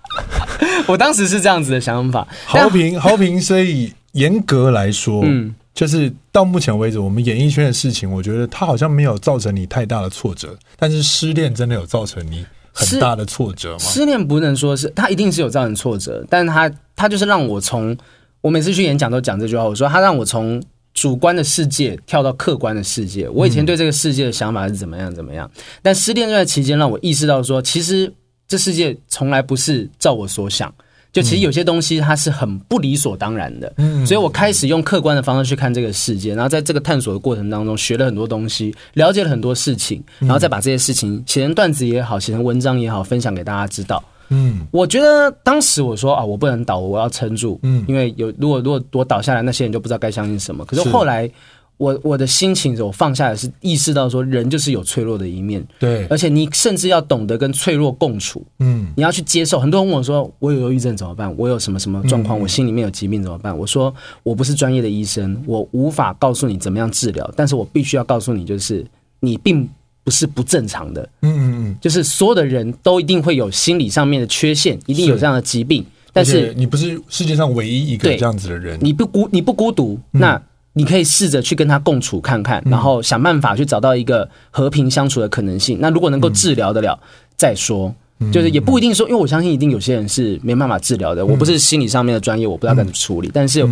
[0.86, 2.24] 我当时是这样子的想法。
[2.46, 5.56] 豪平，豪平，所以严格来说，嗯。
[5.74, 10.56] 就是到目前为止，我们演艺圈的事情，我觉得他好像没有造成你太大的挫折。
[10.78, 13.78] 但是失恋真的有造成你很大的挫折吗？
[13.80, 17.96] 失恋不能说是，他一定是有造成挫折，但是他他就是让我从
[18.40, 20.62] 我每次去演讲都讲这句话，我说他让我从
[20.92, 23.28] 主观的世界跳到客观的世界。
[23.28, 25.50] 我以前对这个世界的想法是怎么样怎么样，
[25.82, 28.12] 但失恋这段期间让我意识到说，其实
[28.46, 30.72] 这世界从来不是照我所想。
[31.14, 44.02] 就其实有些东西它是很不理所当然的，嗯，所以我开始用客观的方式去看这个世界，然后在这个探索的过程当中学了很多东西，了解了很多事情，然后再把这些事情写成段子也好，写成文章也好，分享给大家知道。
[44.30, 50.64] 嗯，我觉得当时我说啊，我不能倒，我要撑住，嗯，因为有如果如果我倒下来，那些人就不知道该相信什么。
[50.64, 51.30] 可是后来。
[51.76, 59.58] 我我的心情，我放下来是意识到说，人就是有脆弱的一面，对，而且你甚至要懂得跟脆弱共处，嗯，你要去接受。
[59.58, 61.36] 很多人问我说，我有忧郁症怎么办？
[61.36, 62.38] 我有什么什么状况？
[62.38, 63.56] 我心里面有疾病怎么办？
[63.56, 68.86] 我说，我不是专业的医生，我无法告诉你怎么样治疗，但是我必须要告诉你，就是
[69.18, 69.68] 你并
[70.04, 80.40] 不是不正常的，嗯嗯嗯，就是所有的人都一定会有心理上面的缺陷，一定有这样的疾病，但是你不是世界上唯一一个这样子的人，你不孤你不孤独，那。
[80.76, 85.78] 你可以试着去跟他共处看看，然后想办法去找到一个和平相处的可能性。
[85.80, 86.98] 那如果能够治疗得了，
[87.36, 87.94] 再说，
[88.32, 91.24] 就是也不一定说，因为我相信一定有些人是没办法治疗的。
[91.24, 93.30] 我不是心理上面的专业，我不知道该怎么处理。
[93.32, 93.64] 但是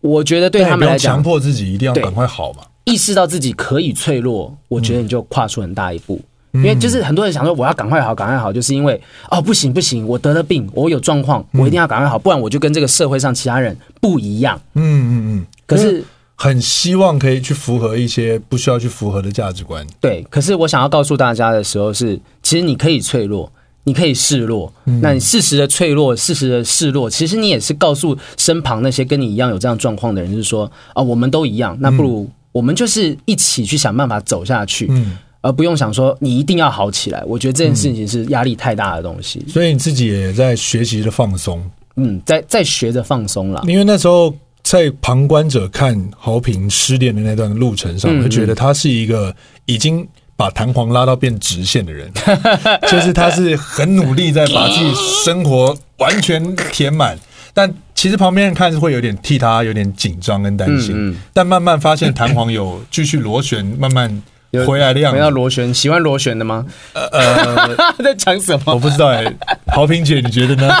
[0.00, 2.60] 我觉得对他们来讲，强迫自己一定要赶快好嘛。
[2.84, 6.20] 意识到自己可以脆弱，我觉得你就跨出很大一步。
[6.52, 14.60] 因为就是很多人想说，我要赶快好，赶快好，就是因为哦，不行不行，我得了病，我有状况，我一定要赶快好，不然我就跟这个社会上其他人不一样。
[14.74, 15.46] 嗯嗯嗯。
[15.66, 16.04] 可是。
[16.36, 19.86] 很希望可以去符合一些不需要去符合的价值观。
[20.00, 23.50] 对，可是我想要告诉大家的时候是，其实你可以脆弱，
[23.84, 24.70] 你可以示弱。
[24.86, 31.76] 嗯、那你适时的脆弱，适时的示弱，其实你也是告诉身旁那些跟你一样有这样状况的人，就是说啊、哦，我们都一样。
[31.80, 37.22] 那不如我们就是一起去想办法走下去，嗯，而不用想说你一定要好起来。
[37.26, 39.42] 我觉得这件事情是压力太大的东西。
[39.48, 41.64] 所以你自己也在学习的放松，
[41.94, 44.34] 嗯，在在学着放松了，因为那时候。
[44.64, 49.32] 在旁观者看豪平失恋的那段路程上，会觉得他是一个
[49.66, 50.04] 已经
[50.34, 52.10] 把弹簧拉到变直线的人，
[52.90, 54.92] 就是他是很努力在把自己
[55.24, 57.16] 生活完全填满，
[57.52, 64.22] 但其实旁边人看是会有点替他有点紧张跟担心，但慢慢发现弹簧有继续螺旋，慢慢。
[64.64, 66.64] 回来的样子，回到螺旋，喜欢螺旋的吗？
[66.92, 68.74] 呃呃， 在讲什么？
[68.74, 69.36] 我不知道哎、欸。
[69.66, 70.72] 豪平姐，你觉得呢？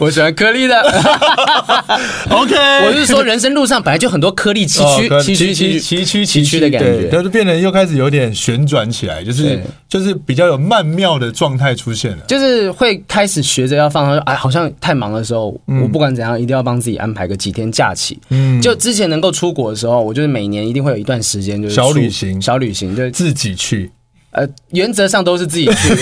[0.00, 0.80] 我喜欢颗粒的。
[2.30, 2.54] OK，
[2.86, 14.18] 我是说，人生路上本来就很多颗粒崎岖、崎岖、崎岖、崎岖、崎岖的感觉，但是变得又开始有点旋转起来，就是就是比较有曼妙的状态出现了，就是会开始学着要放松。
[14.20, 15.48] 哎，好像太忙的时候，
[15.82, 18.18] 我不管怎样，一定要帮自己安排个几天假期。
[18.30, 21.60] 嗯，就之前能够出国的时候，我就是每年一定会有一段时间。
[21.60, 23.90] 就是小旅行，小旅行就自己去，
[24.30, 25.94] 呃，原则上都是自己去。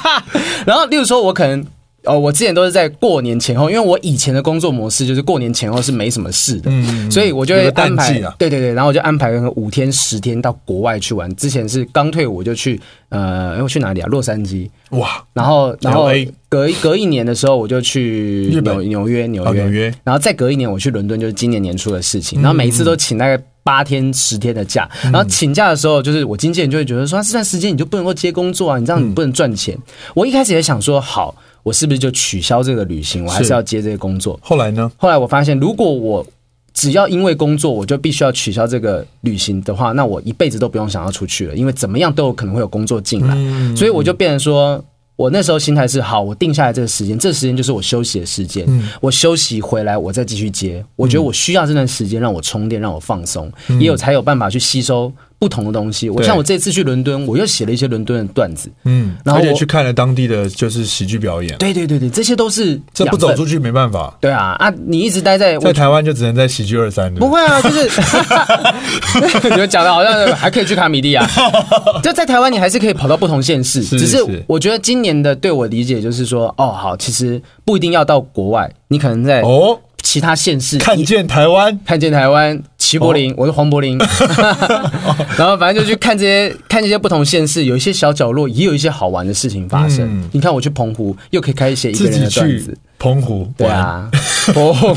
[0.66, 1.64] 然后，例如说，我可能。
[2.08, 11.34] 哦，我之前都是在过年前后，因为我以前的工作模式就是过年前后是没什么事的，嗯，所以我就会安排，对对对，然后我就安排个五天十天到国外去玩。
[11.34, 14.06] 之前是刚退伍我就去，呃，我去哪里啊？
[14.06, 16.08] 洛杉矶，哇，然后然后
[16.48, 22.40] 隔一隔一年的时候我就去纽纽约纽约，纽约，然后再隔一年我去伦敦，就是今年年初的事情。
[22.40, 23.36] 然后每一次都请大概
[23.66, 29.76] 八天十天的假，然后请假的时候，就是我经纪人就会觉得说，这段时间你就不能够接工作啊，你这样你不能赚钱。
[30.14, 31.34] 我一开始也想说好。
[31.64, 33.24] 我是不是就取消这个旅行？
[33.24, 34.38] 我还是要接这个工作。
[34.40, 34.88] 后来呢？
[34.96, 36.24] 后来我发现，如果我
[36.72, 43.34] 只要因为工作我就必须要取消这个旅行的话，那我一辈子都不用想要出去了，因为怎么样都有可能会有工作进来，
[43.74, 44.84] 所以我就变成说。
[45.16, 48.64] 我那时候心态是好，我定下来这个时间，这个时间就是我休息的时间。
[48.68, 50.84] 嗯、我休息回来，我再继续接。
[50.94, 55.10] 我觉得我需要这段时间让我充电，让我放松，嗯、也有才有办法去吸收。
[55.38, 67.88] 不同的东西，我像我这次去伦敦，我又写了一些伦敦的段子，嗯，然后而且去看了当地的就是喜剧表演，对对对对，这些都是这不走出去没办法，对啊啊，你一直待在在台湾就只能在喜剧二三，不会啊，就是
[69.50, 71.28] 你们讲的好像还可以去卡米蒂亚，
[72.02, 79.78] 就在台湾你还是可以跑到不同县市，只是我觉得今年的对我理解就是说，哦好，其实不一定要到国外，你可能在哦。
[80.02, 83.98] 其他县市看见台湾，看见台湾，齐柏林，哦、我是黄柏林，
[85.36, 90.06] 然后反正就去看这些，看这些不同县市，有一些小角落，也有一些好玩的事情发生。
[90.08, 92.78] 嗯、你看我去澎湖，又可以开始写一个人的段子。
[92.96, 94.08] 澎湖，对啊，
[94.54, 94.96] 澎湖。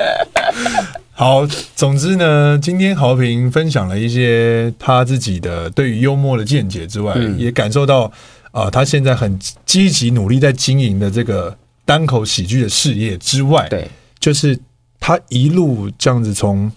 [1.12, 8.04] 好，总之呢，今天豪平分享了一些他自己的对于幽默的见解之外，嗯、也感受到
[8.52, 11.54] 啊、呃，他现在很积极努力在经营的这个。
[11.84, 13.88] 单口喜剧的事业之外，对，
[14.18, 14.58] 就是
[15.00, 16.70] 他一路这样子从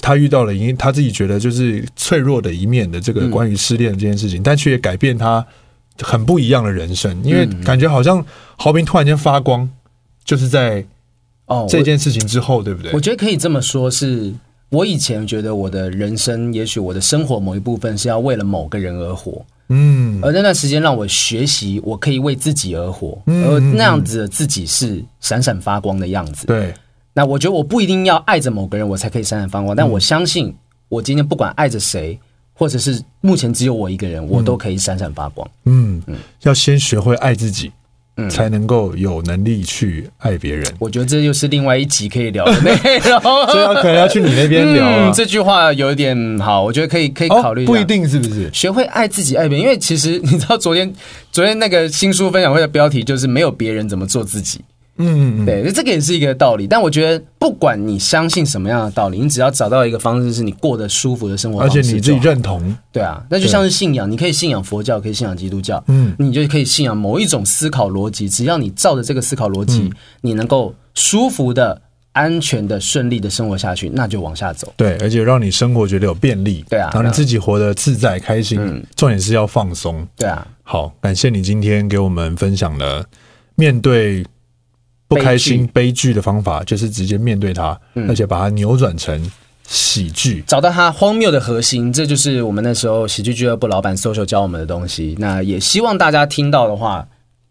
[0.00, 5.44] 他遇到了，因为他自己觉得就是脆弱的一面的这个关于失恋这件事情，嗯、但却也改变他
[6.02, 8.24] 很不一样的人生，因为感觉好像
[8.56, 9.68] 豪平突然间发光，
[10.24, 10.84] 就是在
[11.46, 12.92] 哦这件事情之后，对不对？
[12.92, 14.32] 我觉得可以这么说，是
[14.68, 19.44] 我以前觉得我的人生，也许我的生活某一部分是要为了某个人而活。
[19.68, 26.46] 嗯，而那段时间让我学习，我可以为自己而活，而那样子的自己是闪闪发光的样子。
[26.46, 26.74] 对，
[27.14, 30.54] 那我觉得我不一定要爱着某个人，我才可以闪闪发光，但我相信，
[30.88, 32.18] 我今天不管爱着谁，
[32.52, 35.48] 或者是目前只有我一个人，我都可以闪闪发光。
[35.64, 37.72] 嗯嗯，要先学会爱自己。
[38.16, 40.64] 嗯才能够有能力去爱别人。
[40.78, 45.12] 我觉得这又是另外一集可以聊的内容， 所以可能要去你那边聊、啊 嗯。
[45.12, 47.66] 这句话有一点好，我觉得可以可以考虑、哦。
[47.66, 48.48] 不一定是不是？
[48.52, 49.66] 学会爱自己，爱别人。
[49.66, 50.94] 因为其实你知道，昨天
[51.32, 54.60] 昨天那个新书分享会的标题就是“没有别人怎么做自己”。
[54.96, 56.66] 嗯嗯嗯，对，这个也是一个道理。
[56.66, 68.28] 但我觉得，不管你相信什么样的道理，你只要找到一个方式，是你过得舒服的生活方式，而且你自己认同，对啊，那就像是信仰，你可以信仰佛教，可以信仰基督教，嗯，你就可以信仰某一种思考逻辑。
[68.28, 71.82] 只要你照着这个思考逻辑，嗯、你能够舒服的、
[72.12, 74.72] 安全的、顺利的生活下去，那就往下走。
[74.76, 78.60] 对，而且让你生活觉得有便利，对啊，让你自己活得自在开心。
[78.60, 80.06] 嗯，重点是要放松。
[80.16, 83.04] 对啊，好，感谢你今天给我们分享了
[83.56, 84.24] 面对。
[85.14, 89.30] 不开心、悲剧的方法就是直接面对它，嗯、而且把它扭转成
[89.66, 91.92] 喜剧，找到它荒谬的核心。
[91.92, 95.16] 这就是我们那时候喜剧俱乐部老板 social 教我们的东西。
[95.18, 97.06] 那也希望大家听到的话，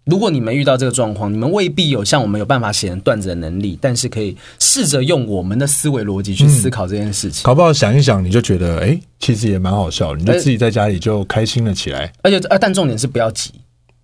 [0.06, 7.44] 如果你们遇到这个状况，你们未必有像我们有办法写成段子的能力，但是可以试着用我们的思维逻辑去思考这件事情。
[7.44, 12.12] 嗯、搞不好想一想，你就觉得，哎，其实也蛮好笑，你就自己在家里就开心了起来。
[12.22, 13.52] 而且，呃，但重点是不要急。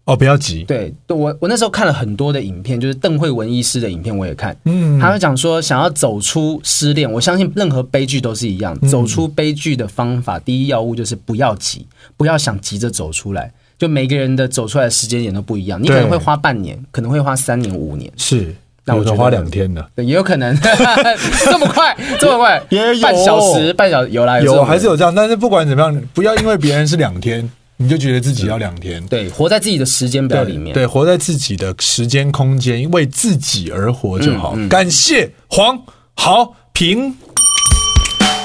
[0.09, 0.63] 哦，不要急。
[0.63, 4.57] 对，我我那时候看了很多的影片，就是邓惠文医师的影片，我也看。
[4.65, 8.77] 嗯，他会讲说，想要走出失恋，我相信任何悲剧都是一样。
[8.87, 11.85] 走出悲剧的方法，第一要务就是不要急，
[12.17, 13.51] 不要想急着走出来。
[13.77, 18.11] 就每个人的走出来的时间点都不一样，你可能会花半年，可能会花三年、五年。
[18.17, 18.53] 是，
[18.83, 19.87] 那我就花两天的。
[19.95, 20.53] 对，也有可能
[21.45, 25.13] 这么快，这么快，也有半小时，半小时有来有，还是有这样。
[25.15, 27.49] 但是不管怎么样，不要因为别人是两天。
[27.81, 34.51] 你就觉得自己要两天，对，活在自己的时间表里面，对，对，活在自己的时间空间，为自己而活就好。
[34.57, 35.81] 嗯嗯、感谢黄
[36.13, 37.15] 豪平，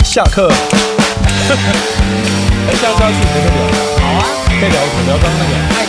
[0.04, 0.48] 下课。
[2.66, 5.06] 哎，下次要去你那边聊，好啊，可以聊一？
[5.06, 5.83] 聊刚刚那个。